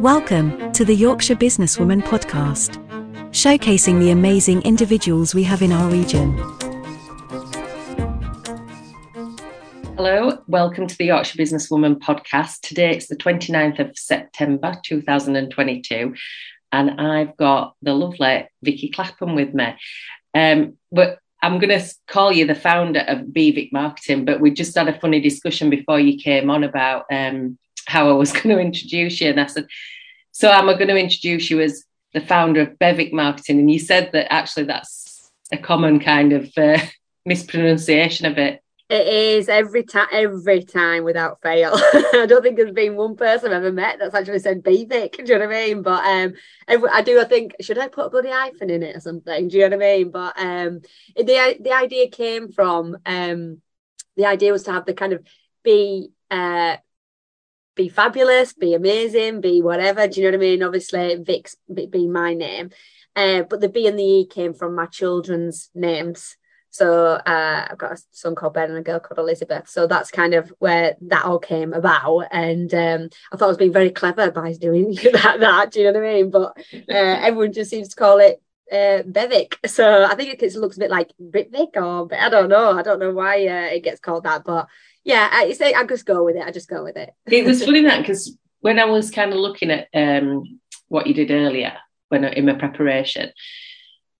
Welcome 0.00 0.72
to 0.72 0.84
the 0.84 0.94
Yorkshire 0.94 1.36
Businesswoman 1.36 2.02
podcast, 2.02 2.76
showcasing 3.30 4.00
the 4.00 4.10
amazing 4.10 4.62
individuals 4.62 5.32
we 5.32 5.44
have 5.44 5.62
in 5.62 5.70
our 5.70 5.88
region. 5.88 6.32
Hello, 9.96 10.42
welcome 10.48 10.88
to 10.88 10.98
the 10.98 11.04
Yorkshire 11.04 11.38
Businesswoman 11.38 11.98
podcast. 12.00 12.62
Today 12.62 12.90
it's 12.90 13.06
the 13.06 13.16
29th 13.16 13.78
of 13.78 13.96
September 13.96 14.74
2022, 14.82 16.14
and 16.72 17.00
I've 17.00 17.36
got 17.36 17.76
the 17.80 17.94
lovely 17.94 18.48
Vicky 18.62 18.88
Clapham 18.88 19.36
with 19.36 19.54
me. 19.54 19.76
Um, 20.34 20.78
but 20.90 21.20
I'm 21.42 21.60
going 21.60 21.78
to 21.78 21.94
call 22.08 22.32
you 22.32 22.46
the 22.46 22.54
founder 22.56 23.00
of 23.06 23.26
BVIC 23.26 23.70
Marketing, 23.72 24.24
but 24.24 24.40
we 24.40 24.50
just 24.50 24.76
had 24.76 24.88
a 24.88 24.98
funny 24.98 25.20
discussion 25.20 25.70
before 25.70 26.00
you 26.00 26.18
came 26.18 26.50
on 26.50 26.64
about 26.64 27.04
um, 27.12 27.56
how 27.86 28.08
I 28.08 28.12
was 28.12 28.32
going 28.38 28.56
to 28.56 28.58
introduce 28.58 29.20
you. 29.20 29.30
And 29.30 29.40
I 29.40 29.46
said, 29.46 29.66
So 30.32 30.50
am 30.50 30.68
I 30.68 30.74
going 30.74 30.88
to 30.88 30.96
introduce 30.96 31.50
you 31.50 31.60
as 31.60 31.84
the 32.12 32.20
founder 32.20 32.62
of 32.62 32.78
Bevic 32.78 33.12
Marketing? 33.12 33.58
And 33.58 33.70
you 33.70 33.78
said 33.78 34.10
that 34.12 34.32
actually 34.32 34.64
that's 34.64 35.30
a 35.52 35.58
common 35.58 36.00
kind 36.00 36.32
of 36.32 36.50
uh, 36.56 36.78
mispronunciation 37.26 38.26
of 38.26 38.38
it. 38.38 38.60
It 38.90 39.06
is 39.06 39.48
every 39.48 39.82
time, 39.82 40.08
every 40.12 40.62
time 40.62 41.04
without 41.04 41.40
fail. 41.40 41.72
I 41.74 42.26
don't 42.28 42.42
think 42.42 42.56
there's 42.56 42.70
been 42.70 42.96
one 42.96 43.16
person 43.16 43.50
I've 43.50 43.64
ever 43.64 43.72
met 43.72 43.98
that's 43.98 44.14
actually 44.14 44.40
said 44.40 44.62
Bevic. 44.62 45.16
Do 45.16 45.22
you 45.32 45.38
know 45.38 45.46
what 45.46 45.56
I 45.56 45.66
mean? 45.66 45.82
But 45.82 46.04
um, 46.06 46.34
I 46.92 47.00
do. 47.00 47.18
I 47.18 47.24
think 47.24 47.54
should 47.62 47.78
I 47.78 47.88
put 47.88 48.06
a 48.06 48.10
bloody 48.10 48.28
hyphen 48.28 48.68
in 48.68 48.82
it 48.82 48.94
or 48.94 49.00
something? 49.00 49.48
Do 49.48 49.56
you 49.56 49.68
know 49.68 49.76
what 49.76 49.84
I 49.84 49.96
mean? 49.96 50.10
But 50.10 50.38
um, 50.38 50.80
the 51.16 51.56
the 51.60 51.72
idea 51.72 52.10
came 52.10 52.52
from 52.52 52.98
um, 53.06 53.62
the 54.16 54.26
idea 54.26 54.52
was 54.52 54.64
to 54.64 54.72
have 54.72 54.84
the 54.84 54.94
kind 54.94 55.14
of 55.14 55.26
be 55.62 56.10
uh 56.30 56.76
be 57.74 57.88
fabulous, 57.88 58.52
be 58.52 58.74
amazing, 58.74 59.40
be 59.40 59.62
whatever. 59.62 60.06
Do 60.06 60.20
you 60.20 60.26
know 60.26 60.36
what 60.36 60.44
I 60.44 60.48
mean? 60.48 60.62
Obviously, 60.62 61.16
Vic's 61.16 61.56
being 61.72 62.12
my 62.12 62.34
name, 62.34 62.70
uh, 63.16 63.42
but 63.42 63.60
the 63.60 63.68
B 63.68 63.86
and 63.86 63.98
the 63.98 64.04
E 64.04 64.26
came 64.26 64.54
from 64.54 64.74
my 64.74 64.86
children's 64.86 65.70
names. 65.74 66.36
So 66.74 67.10
uh, 67.10 67.68
I've 67.70 67.78
got 67.78 67.92
a 67.92 68.02
son 68.10 68.34
called 68.34 68.54
Ben 68.54 68.68
and 68.68 68.78
a 68.78 68.82
girl 68.82 68.98
called 68.98 69.20
Elizabeth. 69.20 69.68
So 69.68 69.86
that's 69.86 70.10
kind 70.10 70.34
of 70.34 70.52
where 70.58 70.96
that 71.02 71.24
all 71.24 71.38
came 71.38 71.72
about. 71.72 72.26
And 72.32 72.74
um, 72.74 73.10
I 73.32 73.36
thought 73.36 73.44
I 73.44 73.48
was 73.48 73.56
being 73.56 73.72
very 73.72 73.90
clever 73.90 74.32
by 74.32 74.54
doing 74.54 74.92
that, 75.12 75.36
that. 75.38 75.70
Do 75.70 75.80
you 75.80 75.92
know 75.92 76.00
what 76.00 76.08
I 76.08 76.14
mean? 76.14 76.30
But 76.30 76.56
uh, 76.74 77.20
everyone 77.22 77.52
just 77.52 77.70
seems 77.70 77.90
to 77.90 77.96
call 77.96 78.18
it 78.18 78.42
uh, 78.72 79.04
Bevic. 79.06 79.54
So 79.68 80.04
I 80.04 80.16
think 80.16 80.42
it 80.42 80.54
looks 80.56 80.76
a 80.76 80.80
bit 80.80 80.90
like 80.90 81.12
Britvic 81.22 81.76
or 81.76 82.12
I 82.12 82.28
don't 82.28 82.48
know. 82.48 82.72
I 82.72 82.82
don't 82.82 82.98
know 82.98 83.12
why 83.12 83.46
uh, 83.46 83.72
it 83.72 83.84
gets 83.84 84.00
called 84.00 84.24
that. 84.24 84.42
But 84.44 84.66
yeah, 85.04 85.28
I 85.30 85.52
say 85.52 85.74
I 85.74 85.84
just 85.84 86.06
go 86.06 86.24
with 86.24 86.36
it. 86.36 86.44
I 86.44 86.50
just 86.50 86.68
go 86.68 86.82
with 86.82 86.96
it. 86.96 87.14
it 87.26 87.44
was 87.44 87.64
funny 87.64 87.82
that 87.82 88.00
because 88.00 88.36
when 88.60 88.78
I 88.78 88.86
was 88.86 89.10
kind 89.10 89.32
of 89.32 89.38
looking 89.38 89.70
at 89.70 89.88
um, 89.94 90.60
what 90.88 91.06
you 91.06 91.14
did 91.14 91.30
earlier 91.30 91.74
when 92.08 92.24
in 92.24 92.46
my 92.46 92.54
preparation, 92.54 93.30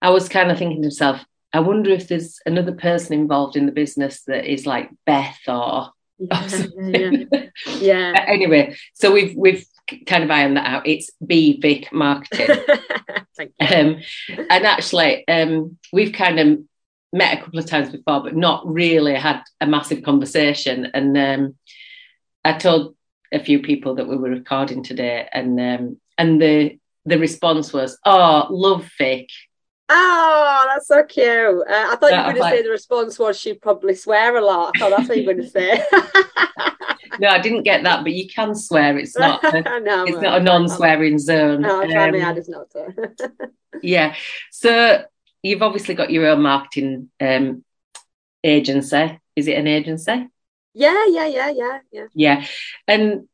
I 0.02 0.10
was 0.10 0.28
kind 0.28 0.50
of 0.50 0.58
thinking 0.58 0.82
to 0.82 0.86
myself, 0.88 1.24
I 1.52 1.60
wonder 1.60 1.90
if 1.90 2.08
there's 2.08 2.38
another 2.44 2.72
person 2.72 3.14
involved 3.14 3.56
in 3.56 3.66
the 3.66 3.72
business 3.72 4.22
that 4.26 4.44
is 4.44 4.66
like 4.66 4.90
Beth 5.06 5.38
or, 5.48 5.90
yeah, 6.18 6.60
yeah, 6.76 7.46
yeah. 7.78 8.12
anyway, 8.26 8.76
so 8.92 9.12
we've 9.12 9.34
we've 9.36 9.64
kind 10.06 10.24
of 10.24 10.30
ironed 10.30 10.56
that 10.56 10.66
out. 10.66 10.86
It's 10.86 11.10
B 11.24 11.58
Vic 11.60 11.92
Marketing. 11.92 12.48
um, 13.38 14.00
and 14.50 14.66
actually, 14.66 15.26
um, 15.28 15.78
we've 15.92 16.12
kind 16.12 16.38
of 16.38 16.58
met 17.14 17.38
a 17.38 17.40
couple 17.40 17.58
of 17.58 17.66
times 17.66 17.90
before, 17.90 18.22
but 18.22 18.36
not 18.36 18.66
really 18.66 19.14
had 19.14 19.42
a 19.60 19.66
massive 19.66 20.02
conversation. 20.02 20.90
And 20.92 21.16
um, 21.16 21.54
I 22.44 22.54
told 22.54 22.96
a 23.32 23.38
few 23.38 23.60
people 23.60 23.94
that 23.94 24.08
we 24.08 24.16
were 24.16 24.30
recording 24.30 24.82
today, 24.82 25.28
and 25.32 25.58
um, 25.60 26.00
and 26.18 26.42
the 26.42 26.78
the 27.06 27.18
response 27.18 27.72
was, 27.72 27.98
"Oh, 28.04 28.48
love 28.50 28.90
Vic." 28.98 29.28
Oh, 29.88 30.66
that's 30.68 30.88
so 30.88 31.04
cute. 31.04 31.28
Uh, 31.28 31.64
I 31.68 31.96
thought 31.96 32.10
you 32.10 32.16
were 32.16 32.22
going 32.22 32.36
to 32.36 32.42
say 32.42 32.62
the 32.62 32.70
response 32.70 33.18
was 33.18 33.38
she'd 33.38 33.60
probably 33.60 33.94
swear 33.94 34.36
a 34.36 34.44
lot. 34.44 34.72
I 34.74 34.78
thought 34.78 34.90
that's 34.96 35.08
what 35.08 35.18
you 35.18 35.26
were 35.26 35.34
going 35.34 35.44
to 35.44 35.50
say. 35.50 35.84
no, 37.20 37.28
I 37.28 37.38
didn't 37.38 37.64
get 37.64 37.82
that, 37.84 38.02
but 38.02 38.12
you 38.12 38.26
can 38.26 38.54
swear. 38.54 38.96
It's 38.96 39.16
not. 39.16 39.44
A, 39.44 39.80
no, 39.80 40.04
it's 40.04 40.22
not 40.22 40.40
a 40.40 40.42
non-swearing 40.42 41.18
zone. 41.18 41.60
No, 41.60 41.82
um, 41.82 42.20
hardest 42.20 42.48
not 42.48 42.68
yeah. 43.82 44.14
So 44.50 45.04
you've 45.44 45.62
obviously 45.62 45.94
got 45.94 46.10
your 46.10 46.26
own 46.26 46.42
marketing 46.42 47.10
um, 47.20 47.64
agency. 48.42 49.20
Is 49.36 49.46
it 49.46 49.58
an 49.58 49.68
agency? 49.68 50.28
Yeah, 50.72 51.06
yeah, 51.06 51.26
yeah, 51.26 51.50
yeah, 51.50 51.78
yeah. 51.92 52.06
Yeah, 52.14 52.46
and 52.88 53.28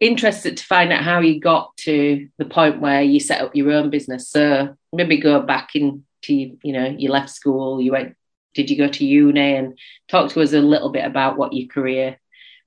interested 0.00 0.56
to 0.56 0.64
find 0.64 0.92
out 0.92 1.04
how 1.04 1.20
you 1.20 1.38
got 1.38 1.76
to 1.76 2.28
the 2.38 2.44
point 2.44 2.80
where 2.80 3.02
you 3.02 3.20
set 3.20 3.42
up 3.42 3.54
your 3.54 3.70
own 3.70 3.90
business. 3.90 4.28
So 4.28 4.76
maybe 4.92 5.18
go 5.18 5.40
back 5.40 5.76
into 5.76 6.00
you 6.24 6.72
know 6.72 6.96
you 6.98 7.10
left 7.10 7.30
school, 7.30 7.80
you 7.80 7.92
went. 7.92 8.16
Did 8.54 8.68
you 8.68 8.76
go 8.76 8.88
to 8.88 9.04
uni 9.04 9.56
and 9.56 9.78
talk 10.08 10.30
to 10.32 10.42
us 10.42 10.52
a 10.52 10.60
little 10.60 10.90
bit 10.90 11.06
about 11.06 11.38
what 11.38 11.54
your 11.54 11.68
career 11.68 12.18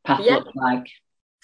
path 0.04 0.22
yeah. 0.24 0.36
looked 0.36 0.56
like? 0.56 0.88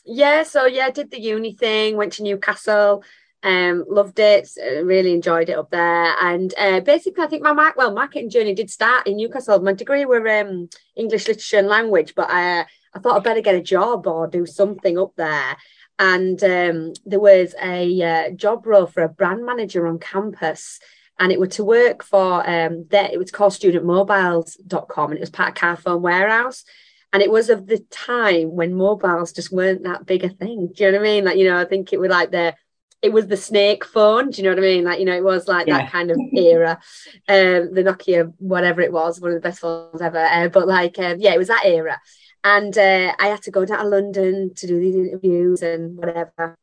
Yeah, 0.06 0.44
so 0.44 0.66
yeah, 0.66 0.90
did 0.90 1.12
the 1.12 1.20
uni 1.20 1.54
thing, 1.54 1.96
went 1.96 2.14
to 2.14 2.24
Newcastle, 2.24 3.04
um, 3.44 3.86
loved 3.90 4.20
it, 4.20 4.50
really 4.84 5.14
enjoyed 5.14 5.50
it 5.50 5.58
up 5.58 5.72
there. 5.72 6.16
And 6.22 6.54
uh, 6.58 6.80
basically, 6.82 7.24
I 7.24 7.28
think 7.28 7.44
my 7.44 7.72
well 7.76 7.94
marketing 7.94 8.30
journey 8.30 8.54
did 8.54 8.70
start 8.70 9.08
in 9.08 9.18
Newcastle. 9.18 9.60
My 9.62 9.74
degree 9.74 10.06
were 10.06 10.28
um, 10.40 10.70
English 10.96 11.28
literature 11.28 11.60
and 11.60 11.68
language, 11.68 12.14
but 12.16 12.28
I 12.30 12.66
I 12.94 13.00
thought 13.00 13.18
I'd 13.18 13.24
better 13.24 13.42
get 13.42 13.56
a 13.56 13.62
job 13.62 14.06
or 14.06 14.28
do 14.28 14.46
something 14.46 14.98
up 15.00 15.14
there 15.16 15.58
and 16.02 16.44
um, 16.44 16.94
there 17.06 17.20
was 17.20 17.54
a 17.62 18.02
uh, 18.02 18.32
job 18.32 18.66
role 18.66 18.88
for 18.88 19.04
a 19.04 19.10
brand 19.10 19.46
manager 19.46 19.86
on 19.86 20.00
campus 20.00 20.80
and 21.20 21.32
it 21.32 21.40
was 21.40 21.50
to 21.50 21.64
work 21.64 22.04
for 22.04 22.48
um, 22.50 22.88
that 22.90 23.14
it 23.14 23.20
was 23.20 23.30
called 23.30 23.54
studentmobiles.com 23.54 25.12
and 25.12 25.18
it 25.18 25.22
was 25.22 25.30
part 25.30 25.50
of 25.50 25.56
carphone 25.56 26.02
warehouse 26.02 26.66
and 27.14 27.22
it 27.22 27.30
was 27.30 27.50
of 27.50 27.68
the 27.68 27.78
time 27.92 28.56
when 28.56 28.74
mobiles 28.74 29.32
just 29.32 29.52
weren't 29.52 29.84
that 29.84 30.08
big 30.08 30.24
a 30.24 30.30
thing 30.30 30.72
do 30.74 30.84
you 30.84 30.92
know 30.92 30.98
what 30.98 31.08
i 31.08 31.12
mean 31.12 31.26
like 31.26 31.38
you 31.38 31.48
know 31.48 31.60
i 31.60 31.66
think 31.66 31.94
it 31.94 32.00
was 32.00 32.10
like 32.10 32.32
the 32.32 32.56
it 33.02 33.12
was 33.12 33.28
the 33.28 33.38
snake 33.38 33.84
phone 33.84 34.30
do 34.30 34.38
you 34.38 34.44
know 34.44 34.52
what 34.52 34.60
i 34.60 34.62
mean 34.62 34.84
like 34.84 35.00
you 35.00 35.06
know 35.06 35.16
it 35.16 35.24
was 35.24 35.48
like 35.48 35.68
yeah. 35.68 35.80
that 35.80 35.92
kind 35.92 36.12
of 36.12 36.18
era 36.34 36.80
um 37.28 37.74
the 37.74 37.84
nokia 37.84 38.32
whatever 38.38 38.82
it 38.82 38.92
was 38.92 39.20
one 39.20 39.32
of 39.32 39.36
the 39.36 39.48
best 39.48 39.60
phones 39.60 40.02
ever 40.02 40.24
uh, 40.24 40.48
but 40.50 40.68
like 40.68 40.98
um, 41.00 41.18
yeah 41.20 41.34
it 41.34 41.38
was 41.38 41.48
that 41.48 41.66
era 41.66 42.00
and 42.44 42.76
uh, 42.78 43.14
I 43.20 43.28
had 43.28 43.44
to 43.44 43.52
go 43.52 43.66
down 43.66 43.80
to 43.80 43.88
London 43.88 44.54
to 44.56 44.68
do 44.68 44.80
these 44.80 44.96
interviews 44.96 45.62
and 45.62 45.98
whatever. 45.98 46.58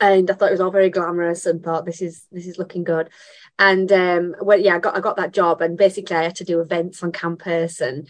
And 0.00 0.28
I 0.28 0.34
thought 0.34 0.48
it 0.48 0.52
was 0.52 0.60
all 0.60 0.72
very 0.72 0.90
glamorous 0.90 1.46
and 1.46 1.62
thought 1.62 1.86
this 1.86 2.02
is 2.02 2.26
this 2.32 2.46
is 2.46 2.58
looking 2.58 2.82
good. 2.82 3.08
And 3.58 3.90
um, 3.92 4.34
well, 4.40 4.58
yeah, 4.58 4.76
I 4.76 4.78
got 4.80 4.96
I 4.96 5.00
got 5.00 5.16
that 5.16 5.32
job, 5.32 5.60
and 5.60 5.78
basically 5.78 6.16
I 6.16 6.24
had 6.24 6.34
to 6.36 6.44
do 6.44 6.60
events 6.60 7.02
on 7.02 7.12
campus 7.12 7.80
and 7.80 8.08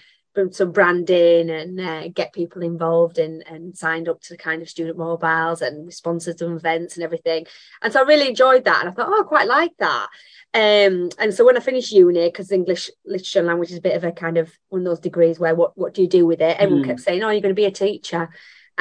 some 0.51 0.73
branding 0.73 1.51
and 1.51 1.81
uh, 1.81 2.09
get 2.09 2.33
people 2.33 2.63
involved 2.63 3.19
and 3.19 3.45
and 3.47 3.77
signed 3.77 4.09
up 4.09 4.21
to 4.23 4.37
kind 4.37 4.63
of 4.63 4.69
student 4.69 4.99
mobiles 4.99 5.63
and 5.63 5.93
sponsored 5.93 6.39
some 6.39 6.57
events 6.57 6.97
and 6.97 7.05
everything. 7.05 7.47
And 7.83 7.93
so 7.93 8.01
I 8.01 8.05
really 8.05 8.29
enjoyed 8.29 8.65
that, 8.65 8.81
and 8.81 8.89
I 8.89 8.93
thought, 8.93 9.09
oh, 9.09 9.21
I 9.21 9.25
quite 9.25 9.49
like 9.49 9.77
that. 9.79 10.09
Um, 10.55 11.09
and 11.19 11.33
so 11.33 11.47
when 11.47 11.57
I 11.57 11.61
finished 11.61 11.93
uni, 11.93 12.29
because 12.29 12.53
English 12.53 12.91
literature 13.07 13.39
and 13.39 13.49
language 13.49 13.71
is 13.71 13.79
a 13.79 13.83
bit 13.83 13.97
of 13.97 14.05
a 14.05 14.13
kind 14.13 14.37
of 14.37 14.53
one 14.69 14.83
of 14.83 14.85
those 14.85 15.01
degrees 15.01 15.39
where 15.39 15.55
what, 15.55 15.77
what 15.79 15.95
do 15.95 16.03
you 16.03 16.09
do 16.09 16.27
with 16.27 16.43
it? 16.43 16.59
Everyone 16.59 16.85
mm. 16.85 16.89
kept 16.89 17.01
saying, 17.01 17.23
Oh, 17.23 17.31
you're 17.31 17.41
going 17.41 17.55
to 17.55 17.61
be 17.61 17.65
a 17.65 17.71
teacher. 17.71 18.29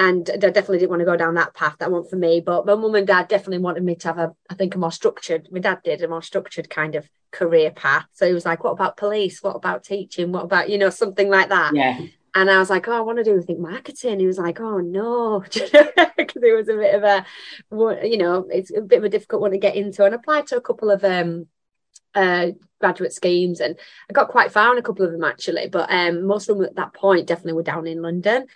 And 0.01 0.27
I 0.33 0.37
definitely 0.37 0.79
didn't 0.79 0.89
want 0.89 1.01
to 1.01 1.05
go 1.05 1.15
down 1.15 1.35
that 1.35 1.53
path. 1.53 1.75
That 1.77 1.91
wasn't 1.91 2.09
for 2.09 2.15
me. 2.15 2.41
But 2.41 2.65
my 2.65 2.73
mum 2.73 2.95
and 2.95 3.05
dad 3.05 3.27
definitely 3.27 3.59
wanted 3.59 3.83
me 3.83 3.93
to 3.97 4.07
have 4.07 4.17
a, 4.17 4.35
I 4.49 4.55
think, 4.55 4.73
a 4.73 4.79
more 4.79 4.91
structured, 4.91 5.47
my 5.51 5.59
dad 5.59 5.81
did 5.83 6.01
a 6.01 6.07
more 6.07 6.23
structured 6.23 6.71
kind 6.71 6.95
of 6.95 7.07
career 7.29 7.69
path. 7.69 8.07
So 8.13 8.25
he 8.27 8.33
was 8.33 8.43
like, 8.43 8.63
What 8.63 8.71
about 8.71 8.97
police? 8.97 9.43
What 9.43 9.55
about 9.55 9.83
teaching? 9.83 10.31
What 10.31 10.43
about, 10.43 10.71
you 10.71 10.79
know, 10.79 10.89
something 10.89 11.29
like 11.29 11.49
that? 11.49 11.75
Yeah. 11.75 11.99
And 12.33 12.49
I 12.49 12.57
was 12.57 12.69
like, 12.69 12.87
oh, 12.87 12.93
I 12.93 13.01
want 13.01 13.17
to 13.17 13.23
do 13.23 13.37
I 13.37 13.43
think 13.43 13.59
marketing. 13.59 14.19
He 14.19 14.25
was 14.25 14.37
like, 14.37 14.61
oh 14.61 14.79
no, 14.79 15.41
because 15.41 15.69
it 16.43 16.55
was 16.55 16.69
a 16.69 16.77
bit 16.77 16.95
of 16.95 17.03
a, 17.03 18.07
you 18.07 18.17
know, 18.17 18.47
it's 18.49 18.71
a 18.75 18.81
bit 18.81 18.99
of 18.99 19.03
a 19.03 19.09
difficult 19.09 19.41
one 19.41 19.51
to 19.51 19.57
get 19.57 19.75
into. 19.75 20.05
And 20.05 20.15
I 20.15 20.17
applied 20.17 20.47
to 20.47 20.55
a 20.55 20.61
couple 20.61 20.89
of 20.89 21.03
um, 21.03 21.47
uh, 22.15 22.47
graduate 22.79 23.13
schemes, 23.13 23.59
and 23.59 23.77
I 24.09 24.13
got 24.13 24.29
quite 24.29 24.51
far 24.51 24.69
on 24.69 24.77
a 24.77 24.81
couple 24.81 25.05
of 25.05 25.11
them 25.11 25.25
actually. 25.25 25.67
But 25.67 25.91
um, 25.91 26.25
most 26.25 26.49
of 26.49 26.57
them 26.57 26.65
at 26.65 26.75
that 26.75 26.93
point 26.93 27.27
definitely 27.27 27.53
were 27.53 27.63
down 27.63 27.85
in 27.85 28.01
London. 28.01 28.47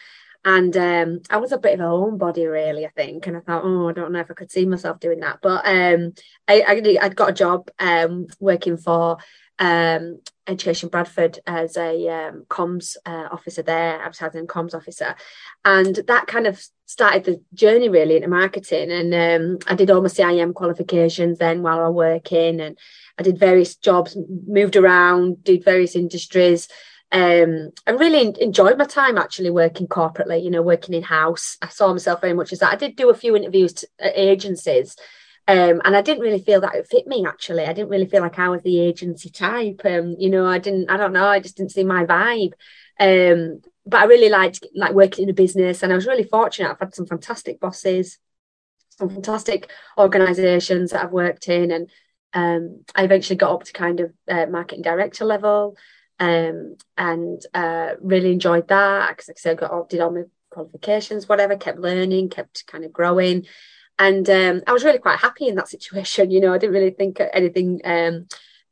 And 0.46 0.78
um, 0.78 1.22
I 1.32 1.38
was 1.38 1.52
a 1.52 1.58
bit 1.58 1.74
of 1.74 1.80
a 1.80 1.84
homebody, 1.84 2.50
really, 2.50 2.86
I 2.86 2.90
think. 2.90 3.26
And 3.26 3.36
I 3.36 3.40
thought, 3.40 3.64
oh, 3.66 3.90
I 3.90 3.94
don't 3.94 4.12
know 4.12 4.20
if 4.20 4.30
I 4.30 4.36
could 4.36 4.52
see 4.52 4.68
myself 4.68 5.00
doing 5.00 5.22
that. 5.22 5.40
But 5.42 5.66
um, 5.66 6.14
I, 6.48 6.62
I, 6.62 6.74
would 6.76 7.16
got 7.16 7.32
a 7.32 7.34
job 7.34 7.72
um, 7.80 8.28
working 8.40 8.78
for 8.78 9.18
um, 9.58 10.22
Education 10.48 10.90
Bradford 10.90 11.40
as 11.48 11.78
a 11.78 12.08
um, 12.10 12.46
comms 12.48 12.96
uh, 13.06 13.30
officer 13.32 13.64
there, 13.64 14.02
advertising 14.02 14.48
comms 14.48 14.76
officer, 14.76 15.16
and 15.64 15.96
that 16.08 16.28
kind 16.28 16.46
of 16.46 16.64
started 16.86 17.24
the 17.24 17.42
journey 17.54 17.90
really 17.90 18.18
into 18.18 18.28
marketing. 18.28 18.92
And 18.92 19.14
um, 19.14 19.58
I 19.68 19.76
did 19.76 19.90
all 19.90 20.02
my 20.02 20.10
CIM 20.10 20.54
qualifications 20.54 21.40
then 21.40 21.64
while 21.64 21.80
I 21.80 21.88
was 21.88 21.96
working, 21.96 22.62
and 22.62 22.78
I 23.18 23.24
did 23.24 23.40
various 23.40 23.76
jobs, 23.76 24.18
moved 24.46 24.76
around, 24.76 25.44
did 25.44 25.64
various 25.64 25.96
industries. 25.96 26.68
Um, 27.16 27.72
I 27.88 27.92
really 27.92 28.36
enjoyed 28.42 28.78
my 28.78 28.84
time 28.84 29.18
actually 29.18 29.50
working 29.50 29.88
corporately, 29.88 30.44
you 30.44 30.52
know, 30.52 30.62
working 30.62 30.94
in 30.94 31.02
house. 31.02 31.58
I 31.62 31.70
saw 31.70 31.94
myself 31.94 32.20
very 32.20 32.34
much 32.34 32.52
as 32.52 32.60
that. 32.60 32.74
I 32.74 32.76
did 32.76 32.98
do 32.98 33.10
a 33.10 33.16
few 33.16 33.38
interviews 33.38 33.72
to, 33.76 33.88
at 34.02 34.18
agencies, 34.18 34.98
um, 35.48 35.82
and 35.86 35.96
I 35.96 36.02
didn't 36.02 36.24
really 36.24 36.44
feel 36.44 36.60
that 36.60 36.76
it 36.76 36.90
fit 36.90 37.08
me 37.08 37.26
actually. 37.26 37.64
I 37.64 37.72
didn't 37.72 37.88
really 37.88 38.06
feel 38.06 38.22
like 38.22 38.38
I 38.38 38.50
was 38.50 38.64
the 38.64 38.82
agency 38.82 39.30
type. 39.30 39.80
Um, 39.86 40.18
you 40.20 40.30
know, 40.30 40.46
I 40.46 40.60
didn't, 40.60 40.90
I 40.90 40.98
don't 40.98 41.14
know, 41.14 41.26
I 41.26 41.40
just 41.40 41.56
didn't 41.56 41.72
see 41.72 41.86
my 41.86 42.06
vibe. 42.06 42.52
Um, 43.00 43.62
but 43.86 44.02
I 44.02 44.06
really 44.06 44.30
liked 44.30 44.66
like 44.76 44.92
working 44.92 45.24
in 45.24 45.30
a 45.30 45.34
business 45.34 45.84
and 45.84 45.94
I 45.94 45.96
was 45.96 46.08
really 46.08 46.24
fortunate. 46.24 46.70
I've 46.70 46.80
had 46.80 46.96
some 46.96 47.06
fantastic 47.06 47.62
bosses, 47.62 48.18
some 48.90 49.10
fantastic 49.10 49.72
organizations 49.98 50.92
that 50.92 51.06
I've 51.06 51.12
worked 51.12 51.48
in 51.48 51.72
and 51.72 51.90
um, 52.34 52.84
I 52.94 53.06
eventually 53.06 53.38
got 53.38 53.54
up 53.54 53.64
to 53.64 53.72
kind 53.72 54.02
of 54.02 54.12
uh, 54.28 54.48
marketing 54.48 54.82
director 54.82 55.24
level 55.24 55.78
um, 56.20 56.78
and 56.98 57.42
uh, 57.54 57.92
really 58.02 58.32
enjoyed 58.32 58.68
that 58.70 59.10
because 59.10 59.28
like 59.28 59.38
I 59.38 59.42
said, 59.42 59.58
got 59.58 59.72
all, 59.72 59.86
did 59.86 60.00
all 60.00 60.12
my 60.12 60.24
qualifications, 60.50 61.28
whatever, 61.28 61.58
kept 61.58 61.80
learning, 61.80 62.30
kept 62.30 62.66
kind 62.68 62.86
of 62.86 62.94
growing. 62.94 63.46
And 63.98 64.30
um, 64.30 64.62
I 64.68 64.74
was 64.74 64.84
really 64.84 65.00
quite 65.00 65.20
happy 65.20 65.48
in 65.48 65.56
that 65.56 65.68
situation. 65.76 66.32
You 66.32 66.42
know, 66.42 66.54
I 66.54 66.58
didn't 66.58 66.74
really 66.74 66.92
think 66.92 67.20
anything 67.34 67.82
um, 67.84 68.28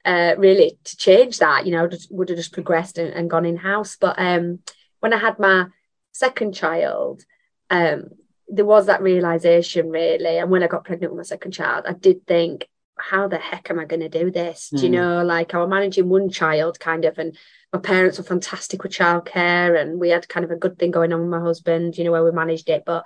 uh, 0.06 0.36
really 0.38 0.78
to 0.84 0.98
change 0.98 1.40
that. 1.40 1.66
You 1.66 1.74
know, 1.74 1.88
just, 1.88 2.12
would 2.12 2.30
have 2.30 2.38
just 2.38 2.54
progressed 2.54 2.98
and, 2.98 3.14
and 3.14 3.30
gone 3.30 3.46
in 3.46 3.58
house. 3.58 3.98
But 4.00 4.16
um, 4.18 4.60
when 5.00 5.14
I 5.14 5.18
had 5.18 5.40
my 5.40 5.68
second 6.12 6.54
child, 6.54 7.24
um, 7.70 8.10
there 8.48 8.66
was 8.66 8.86
that 8.86 9.02
realization 9.02 9.90
really. 9.90 10.38
And 10.38 10.50
when 10.50 10.64
I 10.64 10.68
got 10.68 10.86
pregnant 10.86 11.14
with 11.14 11.18
my 11.18 11.24
second 11.24 11.52
child, 11.52 11.86
I 11.88 11.94
did 11.94 12.26
think, 12.28 12.70
how 13.10 13.28
the 13.28 13.38
heck 13.38 13.70
am 13.70 13.80
I 13.80 13.86
going 13.86 14.00
to 14.00 14.10
do 14.10 14.32
this? 14.32 14.72
Mm. 14.74 14.80
Do 14.80 14.84
you 14.84 14.90
hmm. 14.90 14.96
know, 14.96 15.24
like 15.26 15.54
I 15.54 15.58
was 15.58 15.70
managing 15.70 16.08
one 16.08 16.30
child 16.30 16.80
kind 16.80 17.04
of, 17.04 17.18
and 17.18 17.38
my 17.74 17.80
parents 17.80 18.18
were 18.18 18.24
fantastic 18.24 18.82
with 18.82 18.94
childcare, 18.94 19.80
and 19.80 20.00
we 20.00 20.10
had 20.10 20.30
kind 20.30 20.46
of 20.46 20.52
a 20.52 20.56
good 20.56 20.80
thing 20.80 20.92
going 20.92 21.12
on 21.12 21.20
with 21.20 21.30
my 21.30 21.42
husband, 21.42 21.98
you 21.98 22.06
know, 22.06 22.12
where 22.12 22.24
we 22.24 22.32
managed 22.32 22.70
it. 22.70 22.84
But 22.86 23.06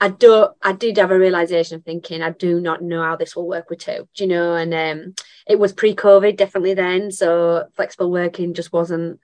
I 0.00 0.10
don't, 0.10 0.54
I 0.62 0.72
did 0.72 0.96
have 0.98 1.10
a 1.10 1.18
realization 1.18 1.76
of 1.76 1.84
thinking, 1.84 2.22
I 2.22 2.30
do 2.30 2.60
not 2.60 2.82
know 2.82 3.02
how 3.02 3.16
this 3.16 3.34
will 3.34 3.48
work 3.48 3.68
with 3.68 3.80
two, 3.80 4.08
do 4.14 4.24
you 4.24 4.28
know? 4.28 4.54
And 4.54 4.72
um, 4.74 5.14
it 5.46 5.58
was 5.58 5.72
pre 5.72 5.94
COVID, 5.94 6.36
definitely 6.36 6.74
then. 6.74 7.10
So 7.10 7.64
flexible 7.74 8.10
working 8.10 8.54
just 8.54 8.72
wasn't 8.72 9.18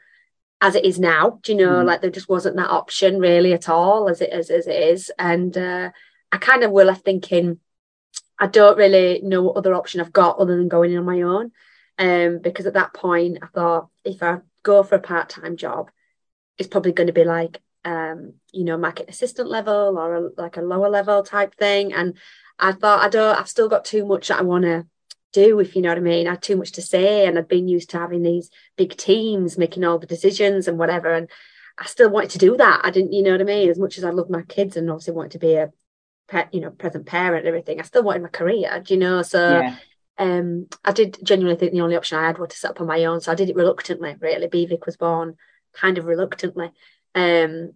as 0.61 0.75
it 0.75 0.85
is 0.85 0.99
now, 0.99 1.39
do 1.43 1.53
you 1.53 1.59
know? 1.59 1.83
Mm. 1.83 1.85
Like 1.85 2.01
there 2.01 2.11
just 2.11 2.29
wasn't 2.29 2.57
that 2.57 2.71
option 2.71 3.21
really 3.21 3.53
at 3.53 3.69
all 3.69 4.09
as 4.09 4.21
it, 4.21 4.31
as, 4.31 4.51
as 4.51 4.67
it 4.67 4.83
is. 4.83 5.13
And 5.17 5.57
uh, 5.57 5.91
I 6.33 6.39
kind 6.39 6.65
of 6.65 6.73
were 6.73 6.85
left 6.85 7.05
thinking, 7.05 7.61
I 8.39 8.47
don't 8.47 8.79
really 8.79 9.21
know 9.23 9.43
what 9.43 9.57
other 9.57 9.75
option 9.75 10.01
I've 10.01 10.13
got 10.13 10.39
other 10.39 10.57
than 10.57 10.69
going 10.69 10.93
in 10.93 10.99
on 10.99 11.05
my 11.05 11.23
own. 11.23 11.53
Um, 11.99 12.39
because 12.39 12.67
at 12.67 12.75
that 12.75 12.95
point, 12.95 13.39
I 13.43 13.47
thought 13.47 13.89
if 14.05 14.23
I 14.23 14.39
go 14.63 14.83
for 14.83 14.95
a 14.95 15.01
part 15.01 15.29
time 15.29 15.57
job, 15.57 15.91
it's 16.57 16.69
probably 16.69 16.93
going 16.93 17.09
to 17.09 17.13
be 17.13 17.25
like, 17.25 17.61
um, 17.85 18.35
you 18.53 18.65
know, 18.65 18.77
market 18.77 19.09
assistant 19.09 19.49
level 19.49 19.99
or 19.99 20.15
a, 20.15 20.31
like 20.37 20.57
a 20.57 20.63
lower 20.63 20.89
level 20.89 21.23
type 21.23 21.55
thing. 21.57 21.93
And 21.93 22.17
I 22.59 22.73
thought, 22.73 23.05
I 23.05 23.09
don't, 23.09 23.39
I've 23.39 23.49
still 23.49 23.69
got 23.69 23.85
too 23.85 24.05
much 24.05 24.29
that 24.29 24.39
I 24.39 24.43
want 24.43 24.65
to 24.65 24.87
do, 25.33 25.59
if 25.59 25.75
you 25.75 25.83
know 25.83 25.89
what 25.89 25.99
I 25.99 26.03
mean. 26.03 26.27
I 26.27 26.33
had 26.33 26.43
too 26.43 26.57
much 26.57 26.73
to 26.73 26.83
say, 26.83 27.27
and 27.27 27.39
I'd 27.39 27.49
been 27.49 27.69
used 27.69 27.91
to 27.91 27.99
having 27.99 28.23
these 28.23 28.51
big 28.77 28.97
teams 28.97 29.59
making 29.59 29.85
all 29.85 29.99
the 29.99 30.07
decisions 30.07 30.69
and 30.69 30.79
whatever. 30.79 31.13
And 31.13 31.29
I 31.79 31.87
still 31.87 32.11
wanted 32.11 32.31
to 32.31 32.39
do 32.39 32.57
that. 32.57 32.81
I 32.85 32.91
didn't, 32.91 33.13
you 33.13 33.23
know 33.23 33.33
what 33.33 33.41
I 33.41 33.45
mean? 33.45 33.71
As 33.71 33.79
much 33.79 33.99
as 33.99 34.05
I 34.05 34.11
love 34.11 34.31
my 34.31 34.43
kids 34.43 34.77
and 34.77 34.91
obviously 34.91 35.15
wanted 35.15 35.33
to 35.33 35.39
be 35.39 35.55
a 35.55 35.73
you 36.53 36.61
know, 36.61 36.71
present 36.71 37.07
parent 37.07 37.47
and 37.47 37.49
everything. 37.49 37.81
I 37.81 37.85
still 37.85 38.03
wanted 38.03 38.23
my 38.23 38.29
career, 38.29 38.83
do 38.85 38.95
you 38.95 39.01
know? 39.01 39.23
So 39.23 39.61
yeah. 39.61 39.77
um, 40.19 40.67
I 40.85 40.93
did 40.93 41.19
genuinely 41.23 41.59
think 41.59 41.73
the 41.73 41.81
only 41.81 41.97
option 41.97 42.19
I 42.19 42.27
had 42.27 42.39
was 42.39 42.51
to 42.51 42.57
set 42.57 42.71
up 42.73 42.81
on 42.81 42.87
my 42.87 43.05
own. 43.05 43.21
So 43.21 43.33
I 43.33 43.35
did 43.35 43.51
it 43.51 43.57
reluctantly, 43.57 44.17
really. 44.21 44.49
Bvik 44.49 44.87
was 44.87 44.97
born 44.97 45.37
kind 45.73 45.99
of 45.99 46.07
reluctantly. 46.07 46.71
Um, 47.15 47.73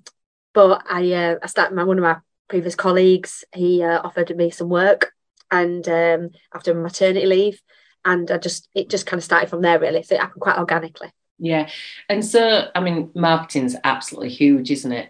but 0.54 0.84
I 0.88 1.12
uh, 1.12 1.36
I 1.42 1.46
started 1.46 1.74
my 1.74 1.84
one 1.84 1.98
of 1.98 2.02
my 2.02 2.16
previous 2.52 2.74
colleagues, 2.74 3.44
he 3.54 3.82
uh, 3.82 4.02
offered 4.04 4.36
me 4.36 4.50
some 4.50 4.68
work 4.68 5.12
and 5.50 5.88
um, 5.88 6.30
after 6.54 6.74
maternity 6.74 7.24
leave. 7.24 7.62
And 8.04 8.30
I 8.30 8.36
just 8.36 8.68
it 8.74 8.90
just 8.90 9.06
kind 9.06 9.18
of 9.18 9.24
started 9.24 9.48
from 9.48 9.62
there 9.62 9.80
really. 9.80 10.02
So 10.02 10.16
it 10.16 10.20
happened 10.20 10.42
quite 10.42 10.58
organically. 10.58 11.10
Yeah. 11.38 11.70
And 12.10 12.22
so 12.22 12.68
I 12.74 12.80
mean 12.80 13.10
marketing's 13.14 13.74
absolutely 13.82 14.28
huge, 14.28 14.70
isn't 14.70 14.92
it? 14.92 15.08